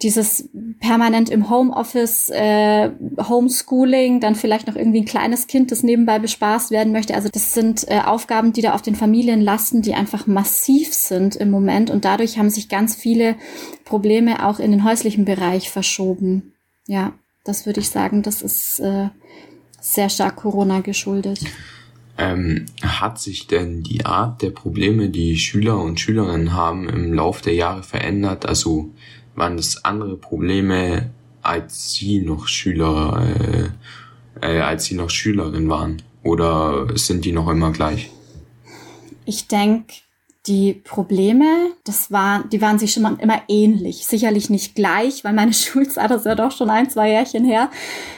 dieses 0.01 0.49
permanent 0.79 1.29
im 1.29 1.49
Homeoffice, 1.49 2.29
äh, 2.31 2.89
Homeschooling, 3.17 4.19
dann 4.19 4.35
vielleicht 4.35 4.67
noch 4.67 4.75
irgendwie 4.75 5.01
ein 5.01 5.05
kleines 5.05 5.47
Kind, 5.47 5.71
das 5.71 5.83
nebenbei 5.83 6.19
bespaßt 6.19 6.71
werden 6.71 6.91
möchte. 6.91 7.13
Also 7.13 7.29
das 7.31 7.53
sind 7.53 7.87
äh, 7.87 7.99
Aufgaben, 7.99 8.51
die 8.53 8.61
da 8.61 8.73
auf 8.73 8.81
den 8.81 8.95
Familien 8.95 9.41
lasten, 9.41 9.81
die 9.81 9.93
einfach 9.93 10.27
massiv 10.27 10.93
sind 10.93 11.35
im 11.35 11.51
Moment. 11.51 11.89
Und 11.89 12.05
dadurch 12.05 12.37
haben 12.37 12.49
sich 12.49 12.67
ganz 12.67 12.95
viele 12.95 13.35
Probleme 13.85 14.45
auch 14.45 14.59
in 14.59 14.71
den 14.71 14.83
häuslichen 14.83 15.25
Bereich 15.25 15.69
verschoben. 15.69 16.53
Ja, 16.87 17.13
das 17.43 17.65
würde 17.65 17.79
ich 17.79 17.89
sagen, 17.89 18.23
das 18.23 18.41
ist 18.41 18.79
äh, 18.79 19.09
sehr 19.79 20.09
stark 20.09 20.37
Corona 20.37 20.81
geschuldet. 20.81 21.41
Ähm, 22.17 22.65
hat 22.83 23.19
sich 23.19 23.47
denn 23.47 23.83
die 23.83 24.05
Art 24.05 24.41
der 24.41 24.51
Probleme, 24.51 25.09
die 25.09 25.37
Schüler 25.37 25.79
und 25.79 25.99
Schülerinnen 25.99 26.53
haben, 26.53 26.89
im 26.89 27.13
Laufe 27.13 27.43
der 27.43 27.53
Jahre 27.53 27.83
verändert? 27.83 28.45
Also 28.45 28.91
waren 29.35 29.57
das 29.57 29.83
andere 29.85 30.17
Probleme, 30.17 31.09
als 31.41 31.93
sie 31.93 32.19
noch 32.19 32.47
Schüler, 32.47 33.25
äh, 34.41 34.57
äh, 34.57 34.61
als 34.61 34.85
sie 34.85 34.95
noch 34.95 35.09
Schülerin 35.09 35.69
waren? 35.69 36.01
Oder 36.23 36.97
sind 36.97 37.25
die 37.25 37.31
noch 37.31 37.49
immer 37.49 37.71
gleich? 37.71 38.11
Ich 39.25 39.47
denke, 39.47 39.93
die 40.47 40.73
Probleme, 40.73 41.71
das 41.83 42.11
war, 42.11 42.43
die 42.51 42.61
waren 42.61 42.79
sich 42.79 42.93
schon 42.93 43.19
immer 43.19 43.43
ähnlich. 43.47 44.07
Sicherlich 44.07 44.49
nicht 44.49 44.73
gleich, 44.73 45.23
weil 45.23 45.33
meine 45.33 45.53
Schulzeit 45.53 46.09
ist 46.09 46.25
ja 46.25 46.33
doch 46.33 46.51
schon 46.51 46.71
ein, 46.71 46.89
zwei 46.89 47.09
Jährchen 47.09 47.45
her. 47.45 47.69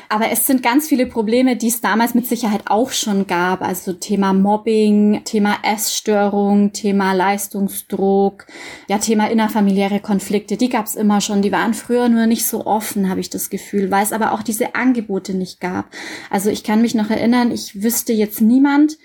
Aber 0.07 0.29
es 0.31 0.45
sind 0.45 0.63
ganz 0.63 0.87
viele 0.87 1.05
Probleme, 1.05 1.57
die 1.57 1.67
es 1.67 1.81
damals 1.81 2.13
mit 2.13 2.25
Sicherheit 2.25 2.61
auch 2.67 2.91
schon 2.91 3.27
gab. 3.27 3.61
Also 3.61 3.91
Thema 3.91 4.31
Mobbing, 4.31 5.23
Thema 5.25 5.57
Essstörung, 5.63 6.71
Thema 6.71 7.11
Leistungsdruck, 7.11 8.45
ja, 8.87 8.99
Thema 8.99 9.29
innerfamiliäre 9.29 9.99
Konflikte. 9.99 10.55
Die 10.55 10.69
gab 10.69 10.85
es 10.85 10.95
immer 10.95 11.19
schon. 11.19 11.41
Die 11.41 11.51
waren 11.51 11.73
früher 11.73 12.07
nur 12.07 12.25
nicht 12.25 12.45
so 12.45 12.65
offen, 12.65 13.09
habe 13.09 13.19
ich 13.19 13.31
das 13.31 13.49
Gefühl, 13.49 13.91
weil 13.91 14.03
es 14.03 14.13
aber 14.13 14.31
auch 14.31 14.43
diese 14.43 14.75
Angebote 14.75 15.33
nicht 15.33 15.59
gab. 15.59 15.87
Also 16.29 16.49
ich 16.49 16.63
kann 16.63 16.81
mich 16.81 16.95
noch 16.95 17.09
erinnern, 17.09 17.51
ich 17.51 17.83
wüsste 17.83 18.13
jetzt 18.13 18.39
niemand, 18.39 18.97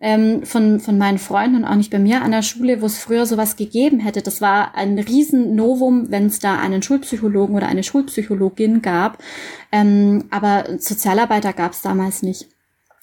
ähm, 0.00 0.44
von, 0.44 0.80
von 0.80 0.96
meinen 0.96 1.18
Freunden 1.18 1.56
und 1.56 1.64
auch 1.64 1.74
nicht 1.74 1.90
bei 1.90 1.98
mir 1.98 2.22
an 2.22 2.30
der 2.30 2.42
Schule, 2.42 2.80
wo 2.80 2.86
es 2.86 2.98
früher 2.98 3.26
sowas 3.26 3.56
gegeben 3.56 4.00
hätte. 4.00 4.22
Das 4.22 4.40
war 4.40 4.74
ein 4.74 4.98
Riesen-Novum, 4.98 6.10
wenn 6.10 6.26
es 6.26 6.38
da 6.38 6.58
einen 6.58 6.82
Schulpsychologen 6.82 7.54
oder 7.54 7.68
eine 7.68 7.82
Schulpsychologin 7.82 8.80
gab. 8.80 9.22
Ähm, 9.70 10.24
aber 10.30 10.64
Sozialarbeiter 10.78 11.52
gab 11.52 11.72
es 11.72 11.82
damals 11.82 12.22
nicht. 12.22 12.48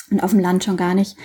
Und 0.10 0.24
auf 0.24 0.32
dem 0.32 0.40
Land 0.40 0.64
schon 0.64 0.78
gar 0.78 0.96
nicht. 0.96 1.18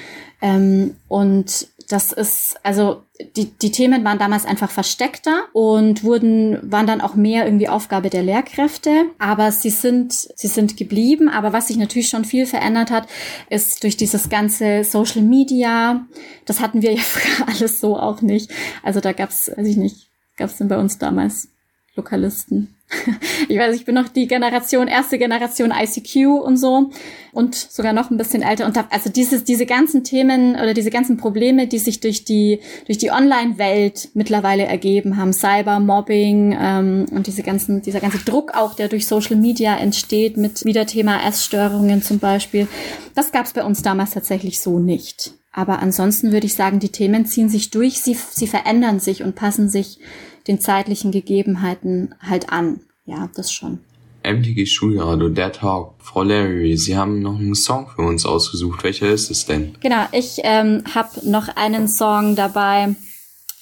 Ähm, 0.43 0.97
und 1.09 1.69
das 1.93 2.11
ist, 2.11 2.57
also 2.63 3.03
die, 3.37 3.51
die 3.51 3.71
Themen 3.71 4.03
waren 4.03 4.19
damals 4.19 4.47
einfach 4.47 4.71
versteckter 4.71 5.45
und 5.53 6.03
wurden, 6.05 6.59
waren 6.63 6.87
dann 6.87 7.03
auch 7.03 7.15
mehr 7.15 7.45
irgendwie 7.45 7.69
Aufgabe 7.69 8.09
der 8.09 8.23
Lehrkräfte. 8.23 9.11
Aber 9.19 9.53
sie 9.53 9.69
sind, 9.69 10.13
sie 10.13 10.47
sind 10.49 10.79
geblieben. 10.79 11.29
Aber 11.29 11.53
was 11.53 11.69
sich 11.69 11.77
natürlich 11.77 12.09
schon 12.09 12.25
viel 12.25 12.47
verändert 12.47 12.91
hat, 12.91 13.09
ist 13.51 13.83
durch 13.83 13.99
dieses 13.99 14.31
ganze 14.31 14.85
Social 14.85 15.21
Media. 15.21 16.07
Das 16.47 16.61
hatten 16.61 16.81
wir 16.81 16.95
ja 16.95 17.03
früher 17.03 17.47
alles 17.47 17.79
so 17.79 17.99
auch 17.99 18.23
nicht. 18.23 18.51
Also 18.83 19.01
da 19.01 19.13
gab's, 19.13 19.51
weiß 19.55 19.67
ich 19.67 19.77
nicht, 19.77 20.09
gab's 20.39 20.57
denn 20.57 20.69
bei 20.69 20.79
uns 20.79 20.97
damals 20.97 21.49
Lokalisten. 21.95 22.75
Ich 23.49 23.59
weiß, 23.59 23.75
ich 23.75 23.85
bin 23.85 23.95
noch 23.95 24.09
die 24.09 24.29
Generation, 24.29 24.87
erste 24.87 25.19
Generation 25.19 25.73
ICQ 25.73 26.43
und 26.43 26.57
so 26.57 26.91
und 27.33 27.55
sogar 27.55 27.93
noch 27.93 28.11
ein 28.11 28.17
bisschen 28.17 28.43
älter. 28.43 28.65
Und 28.65 28.77
da, 28.77 28.87
also 28.91 29.11
dieses, 29.11 29.45
diese 29.45 29.67
ganzen 29.67 30.05
Themen 30.05 30.55
oder 30.55 30.73
diese 30.75 30.91
ganzen 30.91 31.17
Probleme, 31.17 31.67
die 31.67 31.79
sich 31.79 32.01
durch 32.01 32.25
die, 32.25 32.61
durch 32.87 32.99
die 32.99 33.11
Online-Welt 33.11 34.11
mittlerweile 34.15 34.65
ergeben 34.65 35.17
haben, 35.17 35.33
Cybermobbing 35.33 36.57
ähm, 36.59 37.07
und 37.11 37.27
diese 37.27 37.43
ganzen, 37.43 37.83
dieser 37.83 38.01
ganze 38.01 38.19
Druck 38.25 38.55
auch, 38.55 38.75
der 38.75 38.89
durch 38.89 39.07
Social 39.07 39.37
Media 39.37 39.77
entsteht, 39.77 40.37
mit 40.37 40.65
wieder 40.65 40.87
Thema 40.87 41.27
Essstörungen 41.27 42.03
zum 42.03 42.19
Beispiel, 42.19 42.69
das 43.15 43.33
gab 43.33 43.47
es 43.47 43.53
bei 43.53 43.65
uns 43.65 43.83
damals 43.83 44.13
tatsächlich 44.13 44.61
so 44.61 44.79
nicht. 44.79 45.35
Aber 45.53 45.81
ansonsten 45.81 46.33
würde 46.33 46.47
ich 46.47 46.55
sagen, 46.55 46.79
die 46.79 46.89
Themen 46.89 47.27
ziehen 47.27 47.51
sich 47.51 47.71
durch, 47.71 48.01
sie, 48.01 48.15
sie 48.15 48.47
verändern 48.47 49.01
sich 49.01 49.23
und 49.23 49.35
passen 49.35 49.69
sich 49.69 49.99
den 50.47 50.61
zeitlichen 50.61 51.13
Gegebenheiten 51.13 52.15
halt 52.21 52.51
an. 52.51 52.81
Ja, 53.05 53.29
das 53.35 53.53
schon. 53.53 53.81
MTG 54.25 54.67
Schulradio, 54.67 55.29
der 55.29 55.53
Talk. 55.53 55.95
Frau 55.99 56.23
Larry, 56.23 56.77
Sie 56.77 56.97
haben 56.97 57.21
noch 57.21 57.39
einen 57.39 57.55
Song 57.55 57.89
für 57.89 58.03
uns 58.03 58.25
ausgesucht. 58.25 58.85
Welcher 58.85 59.11
ist 59.11 59.31
es 59.31 59.47
denn? 59.47 59.75
Genau, 59.81 60.07
ich 60.13 60.39
ähm, 60.45 60.85
habe 60.95 61.29
noch 61.29 61.49
einen 61.57 61.89
Song 61.89 62.37
dabei, 62.37 62.95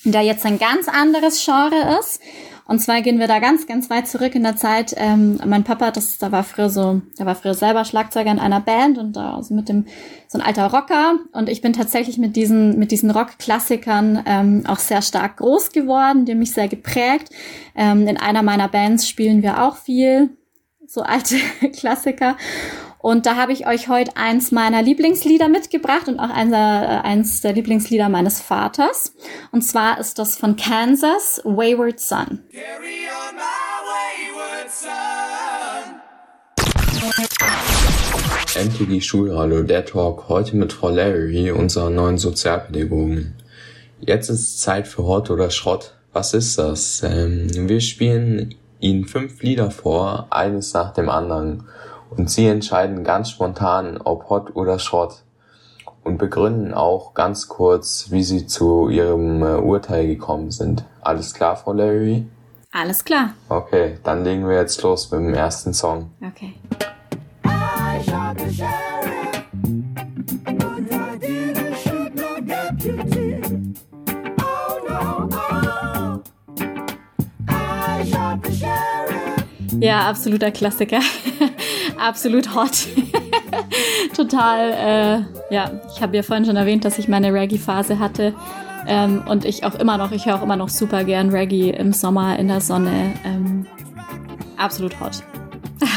der 0.04 0.22
jetzt 0.22 0.46
ein 0.46 0.58
ganz 0.58 0.88
anderes 0.88 1.44
Genre 1.44 1.98
ist. 2.00 2.20
Und 2.70 2.78
zwar 2.78 3.02
gehen 3.02 3.18
wir 3.18 3.26
da 3.26 3.40
ganz, 3.40 3.66
ganz 3.66 3.90
weit 3.90 4.06
zurück 4.06 4.36
in 4.36 4.44
der 4.44 4.54
Zeit. 4.54 4.94
Ähm, 4.96 5.40
mein 5.44 5.64
Papa, 5.64 5.90
das, 5.90 6.18
da 6.18 6.30
war 6.30 6.44
früher 6.44 6.70
so, 6.70 7.02
der 7.18 7.26
war 7.26 7.34
früher 7.34 7.54
selber 7.54 7.84
Schlagzeuger 7.84 8.30
in 8.30 8.38
einer 8.38 8.60
Band 8.60 8.96
und 8.96 9.16
da 9.16 9.34
also 9.34 9.54
mit 9.54 9.68
dem 9.68 9.86
so 10.28 10.38
ein 10.38 10.44
alter 10.44 10.70
Rocker. 10.70 11.18
Und 11.32 11.48
ich 11.48 11.62
bin 11.62 11.72
tatsächlich 11.72 12.16
mit 12.16 12.36
diesen 12.36 12.78
mit 12.78 12.92
diesen 12.92 13.10
Rockklassikern 13.10 14.22
ähm, 14.24 14.62
auch 14.68 14.78
sehr 14.78 15.02
stark 15.02 15.38
groß 15.38 15.72
geworden, 15.72 16.26
die 16.26 16.36
mich 16.36 16.52
sehr 16.52 16.68
geprägt. 16.68 17.30
Ähm, 17.74 18.06
in 18.06 18.16
einer 18.16 18.44
meiner 18.44 18.68
Bands 18.68 19.08
spielen 19.08 19.42
wir 19.42 19.64
auch 19.64 19.76
viel 19.76 20.30
so 20.86 21.02
alte 21.02 21.38
Klassiker. 21.76 22.36
Und 23.02 23.24
da 23.24 23.36
habe 23.36 23.52
ich 23.52 23.66
euch 23.66 23.88
heute 23.88 24.16
eins 24.16 24.52
meiner 24.52 24.82
Lieblingslieder 24.82 25.48
mitgebracht 25.48 26.06
und 26.06 26.20
auch 26.20 26.28
eins, 26.28 26.52
äh, 26.52 26.56
eins 26.56 27.40
der 27.40 27.54
Lieblingslieder 27.54 28.10
meines 28.10 28.42
Vaters. 28.42 29.14
Und 29.52 29.62
zwar 29.62 29.98
ist 29.98 30.18
das 30.18 30.36
von 30.36 30.56
Kansas, 30.56 31.40
Wayward 31.44 31.98
Son. 31.98 32.40
Carry 32.52 33.08
on 33.08 33.36
my 33.36 33.80
wayward 33.88 34.70
son. 34.70 34.90
MTG 38.54 39.00
Schulradio, 39.00 39.62
der 39.62 39.86
Talk, 39.86 40.28
heute 40.28 40.56
mit 40.56 40.74
Frau 40.74 40.90
Larry, 40.90 41.50
unserer 41.52 41.88
neuen 41.88 42.18
Sozialpädagogin. 42.18 43.32
Jetzt 44.00 44.28
ist 44.28 44.60
Zeit 44.60 44.86
für 44.86 45.04
Hot 45.04 45.30
oder 45.30 45.50
Schrott. 45.50 45.94
Was 46.12 46.34
ist 46.34 46.58
das? 46.58 47.02
Ähm, 47.02 47.48
wir 47.66 47.80
spielen 47.80 48.56
Ihnen 48.80 49.06
fünf 49.06 49.42
Lieder 49.42 49.70
vor, 49.70 50.26
eines 50.30 50.74
nach 50.74 50.92
dem 50.92 51.08
anderen. 51.08 51.64
Und 52.10 52.30
Sie 52.30 52.46
entscheiden 52.46 53.04
ganz 53.04 53.30
spontan, 53.30 53.98
ob 53.98 54.28
Hot 54.28 54.56
oder 54.56 54.78
Schrott. 54.78 55.22
Und 56.02 56.18
begründen 56.18 56.74
auch 56.74 57.14
ganz 57.14 57.48
kurz, 57.48 58.10
wie 58.10 58.22
Sie 58.22 58.46
zu 58.46 58.88
Ihrem 58.88 59.42
äh, 59.42 59.56
Urteil 59.56 60.06
gekommen 60.06 60.50
sind. 60.50 60.84
Alles 61.02 61.34
klar, 61.34 61.56
Frau 61.56 61.72
Larry? 61.72 62.26
Alles 62.72 63.04
klar. 63.04 63.34
Okay, 63.48 63.98
dann 64.02 64.24
legen 64.24 64.48
wir 64.48 64.56
jetzt 64.56 64.82
los 64.82 65.10
mit 65.10 65.20
dem 65.20 65.34
ersten 65.34 65.74
Song. 65.74 66.10
Okay. 66.26 66.54
Ja, 79.80 80.08
absoluter 80.08 80.50
Klassiker. 80.50 81.00
Absolut 82.00 82.54
hot. 82.54 82.86
Total, 84.16 84.72
äh, 85.50 85.54
ja, 85.54 85.70
ich 85.94 86.00
habe 86.00 86.16
ja 86.16 86.22
vorhin 86.22 86.46
schon 86.46 86.56
erwähnt, 86.56 86.84
dass 86.86 86.98
ich 86.98 87.08
meine 87.08 87.32
Reggae-Phase 87.32 87.98
hatte. 87.98 88.34
Ähm, 88.86 89.22
und 89.28 89.44
ich 89.44 89.64
auch 89.64 89.74
immer 89.74 89.98
noch, 89.98 90.10
ich 90.10 90.24
höre 90.24 90.36
auch 90.36 90.42
immer 90.42 90.56
noch 90.56 90.70
super 90.70 91.04
gern 91.04 91.28
Reggae 91.28 91.70
im 91.70 91.92
Sommer 91.92 92.38
in 92.38 92.48
der 92.48 92.62
Sonne. 92.62 93.12
Ähm, 93.24 93.66
absolut 94.56 94.98
hot. 95.00 95.22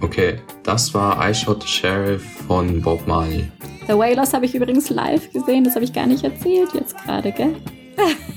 Okay, 0.00 0.38
das 0.62 0.94
war 0.94 1.28
I 1.28 1.34
Shot 1.34 1.64
the 1.64 1.68
Sheriff 1.68 2.22
von 2.46 2.80
Bob 2.80 3.04
Marley. 3.08 3.50
The 3.88 3.94
Wailers 3.94 4.32
habe 4.32 4.46
ich 4.46 4.54
übrigens 4.54 4.90
live 4.90 5.32
gesehen, 5.32 5.64
das 5.64 5.74
habe 5.74 5.84
ich 5.84 5.92
gar 5.92 6.06
nicht 6.06 6.22
erzählt 6.22 6.72
jetzt 6.72 6.96
gerade, 7.04 7.32
gell? 7.32 7.56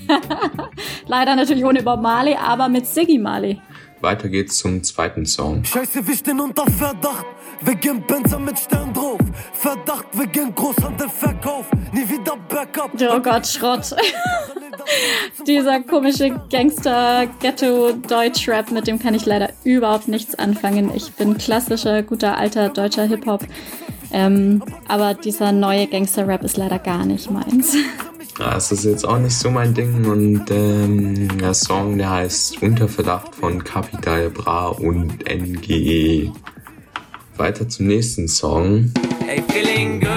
Leider 1.08 1.36
natürlich 1.36 1.64
ohne 1.64 1.84
Bob 1.84 2.02
Marley, 2.02 2.36
aber 2.36 2.68
mit 2.68 2.88
Siggy 2.88 3.20
Marley. 3.20 3.62
Weiter 4.02 4.30
geht's 4.30 4.58
zum 4.58 4.84
zweiten 4.84 5.26
Song. 5.26 5.64
Scheiße, 5.64 6.08
wir 6.08 6.16
stehen 6.16 6.40
unter 6.40 6.66
Verdacht. 6.72 7.26
Wegen 7.62 8.02
Benzer 8.08 8.40
mit 8.40 8.58
Stern 8.58 8.94
drauf. 8.94 9.20
Verdacht 9.54 10.08
wegen 10.14 10.56
Großhandelverkauf. 10.56 11.68
Nie 11.94 12.10
wieder 12.10 12.36
Backup. 12.50 12.92
Oh 13.00 13.20
Gott, 13.20 13.46
Schrott. 13.46 13.96
Dieser 15.48 15.82
komische 15.82 16.42
Gangster-Ghetto-Deutsch-Rap, 16.50 18.72
mit 18.72 18.88
dem 18.88 18.98
kann 18.98 19.14
ich 19.14 19.28
leider 19.28 19.52
überhaupt 19.64 20.08
nichts 20.08 20.34
anfangen. 20.36 20.90
Ich 20.96 21.12
bin 21.14 21.38
klassischer, 21.38 22.02
guter, 22.02 22.36
alter 22.38 22.70
deutscher 22.70 23.04
Hip-Hop. 23.04 23.46
Ähm, 24.12 24.64
aber 24.88 25.14
dieser 25.14 25.52
neue 25.52 25.86
Gangster-Rap 25.88 26.44
ist 26.44 26.58
leider 26.58 26.80
gar 26.80 27.06
nicht 27.06 27.30
meins. 27.30 27.76
Ja, 28.42 28.58
es 28.58 28.72
ist 28.72 28.86
jetzt 28.86 29.08
auch 29.08 29.20
nicht 29.20 29.36
so 29.36 29.52
mein 29.52 29.72
Ding 29.72 30.04
und 30.04 30.50
ähm, 30.50 31.38
der 31.38 31.54
Song, 31.54 32.00
der 32.00 32.10
heißt 32.10 32.64
Unter 32.64 32.88
Verdacht 32.88 33.36
von 33.36 33.64
Capital 33.64 34.32
Bra 34.32 34.70
und 34.70 35.24
NGE. 35.30 36.32
Weiter 37.38 37.70
zum 37.70 37.86
nächsten 37.86 38.28
Song. 38.28 38.92
Hey, 39.28 39.44
feeling 39.50 40.00
good, 40.00 40.10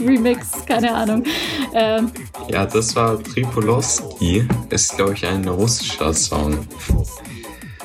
Remix, 0.00 0.48
keine 0.66 0.94
Ahnung. 0.94 1.24
Ähm, 1.74 2.10
Ja, 2.48 2.66
das 2.66 2.94
war 2.96 3.22
Tripolowski. 3.22 4.46
Ist, 4.68 4.96
glaube 4.96 5.14
ich, 5.14 5.26
ein 5.26 5.46
russischer 5.48 6.12
Song. 6.12 6.66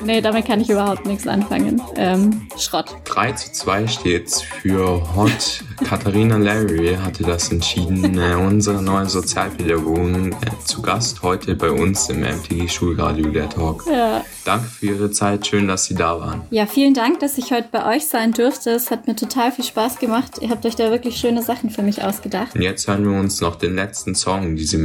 nee, 0.05 0.21
damit 0.21 0.45
kann 0.45 0.59
ich 0.61 0.69
überhaupt 0.69 1.05
nichts 1.05 1.27
anfangen. 1.27 1.81
Ähm, 1.95 2.47
Schrott. 2.57 2.95
3 3.05 3.31
zu 3.33 3.51
2 3.51 3.87
steht's 3.87 4.41
für 4.41 5.01
Hot. 5.15 5.63
Katharina 5.83 6.37
Larry 6.37 6.97
hatte 7.01 7.23
das 7.23 7.51
entschieden. 7.51 8.17
Äh, 8.17 8.35
unsere 8.35 8.81
neue 8.81 9.07
Sozialpädagogin 9.07 10.31
äh, 10.31 10.35
zu 10.65 10.81
Gast 10.81 11.21
heute 11.23 11.55
bei 11.55 11.71
uns 11.71 12.09
im 12.09 12.21
MTG 12.21 12.67
Schulradio 12.67 13.29
der 13.29 13.49
Talk. 13.49 13.85
Ja. 13.87 14.23
Danke 14.45 14.65
für 14.67 14.85
Ihre 14.87 15.11
Zeit. 15.11 15.45
Schön, 15.47 15.67
dass 15.67 15.85
Sie 15.85 15.95
da 15.95 16.19
waren. 16.19 16.41
ja, 16.49 16.65
vielen 16.65 16.93
Dank, 16.93 17.19
dass 17.19 17.37
ich 17.37 17.51
heute 17.51 17.67
bei 17.71 17.95
euch 17.95 18.07
sein 18.07 18.31
durfte. 18.33 18.71
Es 18.71 18.91
hat 18.91 19.07
mir 19.07 19.15
total 19.15 19.51
viel 19.51 19.65
Spaß 19.65 19.99
gemacht. 19.99 20.39
Ihr 20.41 20.49
habt 20.49 20.65
euch 20.65 20.75
da 20.75 20.91
wirklich 20.91 21.17
schöne 21.17 21.41
Sachen 21.43 21.69
für 21.69 21.81
mich 21.81 22.03
ausgedacht. 22.03 22.55
Und 22.55 22.61
jetzt 22.61 22.87
hören 22.87 23.09
wir 23.09 23.19
uns 23.19 23.41
noch 23.41 23.55
den 23.55 23.75
letzten 23.75 24.15
Song, 24.15 24.55
sie 24.57 24.77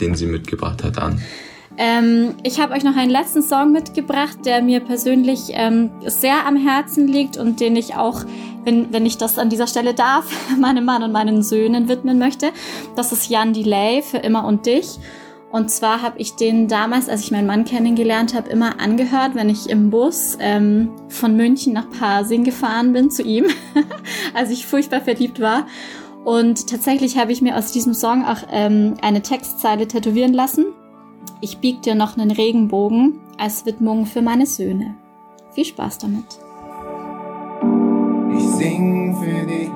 den 0.00 0.14
sie 0.14 0.26
mitgebracht 0.26 0.82
hat, 0.82 0.98
an. 0.98 1.22
Ähm, 1.78 2.34
ich 2.42 2.60
habe 2.60 2.74
euch 2.74 2.84
noch 2.84 2.96
einen 2.96 3.10
letzten 3.10 3.42
Song 3.42 3.72
mitgebracht, 3.72 4.38
der 4.44 4.62
mir 4.62 4.80
persönlich 4.80 5.50
ähm, 5.50 5.90
sehr 6.06 6.46
am 6.46 6.56
Herzen 6.56 7.08
liegt 7.08 7.38
und 7.38 7.60
den 7.60 7.76
ich 7.76 7.94
auch, 7.94 8.24
wenn, 8.64 8.92
wenn 8.92 9.06
ich 9.06 9.16
das 9.16 9.38
an 9.38 9.48
dieser 9.48 9.66
Stelle 9.66 9.94
darf, 9.94 10.26
meinem 10.58 10.84
Mann 10.84 11.02
und 11.02 11.12
meinen 11.12 11.42
Söhnen 11.42 11.88
widmen 11.88 12.18
möchte. 12.18 12.50
Das 12.96 13.12
ist 13.12 13.28
Jan 13.28 13.52
Delay 13.52 14.02
für 14.02 14.18
immer 14.18 14.44
und 14.46 14.66
dich. 14.66 14.98
Und 15.50 15.70
zwar 15.70 16.00
habe 16.00 16.18
ich 16.18 16.34
den 16.34 16.66
damals, 16.66 17.10
als 17.10 17.20
ich 17.20 17.30
meinen 17.30 17.46
Mann 17.46 17.64
kennengelernt 17.64 18.34
habe, 18.34 18.48
immer 18.48 18.80
angehört, 18.80 19.34
wenn 19.34 19.50
ich 19.50 19.68
im 19.68 19.90
Bus 19.90 20.38
ähm, 20.40 20.90
von 21.08 21.36
München 21.36 21.74
nach 21.74 21.90
Pasing 21.90 22.42
gefahren 22.42 22.94
bin 22.94 23.10
zu 23.10 23.22
ihm, 23.22 23.44
als 24.34 24.50
ich 24.50 24.66
furchtbar 24.66 25.02
verliebt 25.02 25.40
war. 25.40 25.66
Und 26.24 26.68
tatsächlich 26.68 27.18
habe 27.18 27.32
ich 27.32 27.42
mir 27.42 27.56
aus 27.56 27.72
diesem 27.72 27.92
Song 27.92 28.24
auch 28.24 28.38
ähm, 28.50 28.94
eine 29.02 29.20
Textzeile 29.20 29.86
tätowieren 29.86 30.32
lassen. 30.32 30.66
Ich 31.44 31.58
bieg 31.58 31.82
dir 31.82 31.96
noch 31.96 32.16
einen 32.16 32.30
Regenbogen 32.30 33.18
als 33.36 33.66
Widmung 33.66 34.06
für 34.06 34.22
meine 34.22 34.46
Söhne. 34.46 34.94
Viel 35.50 35.64
Spaß 35.64 35.98
damit. 35.98 36.24
Ich 38.38 38.44
sing 38.44 39.16
für 39.16 39.46
dich, 39.48 39.68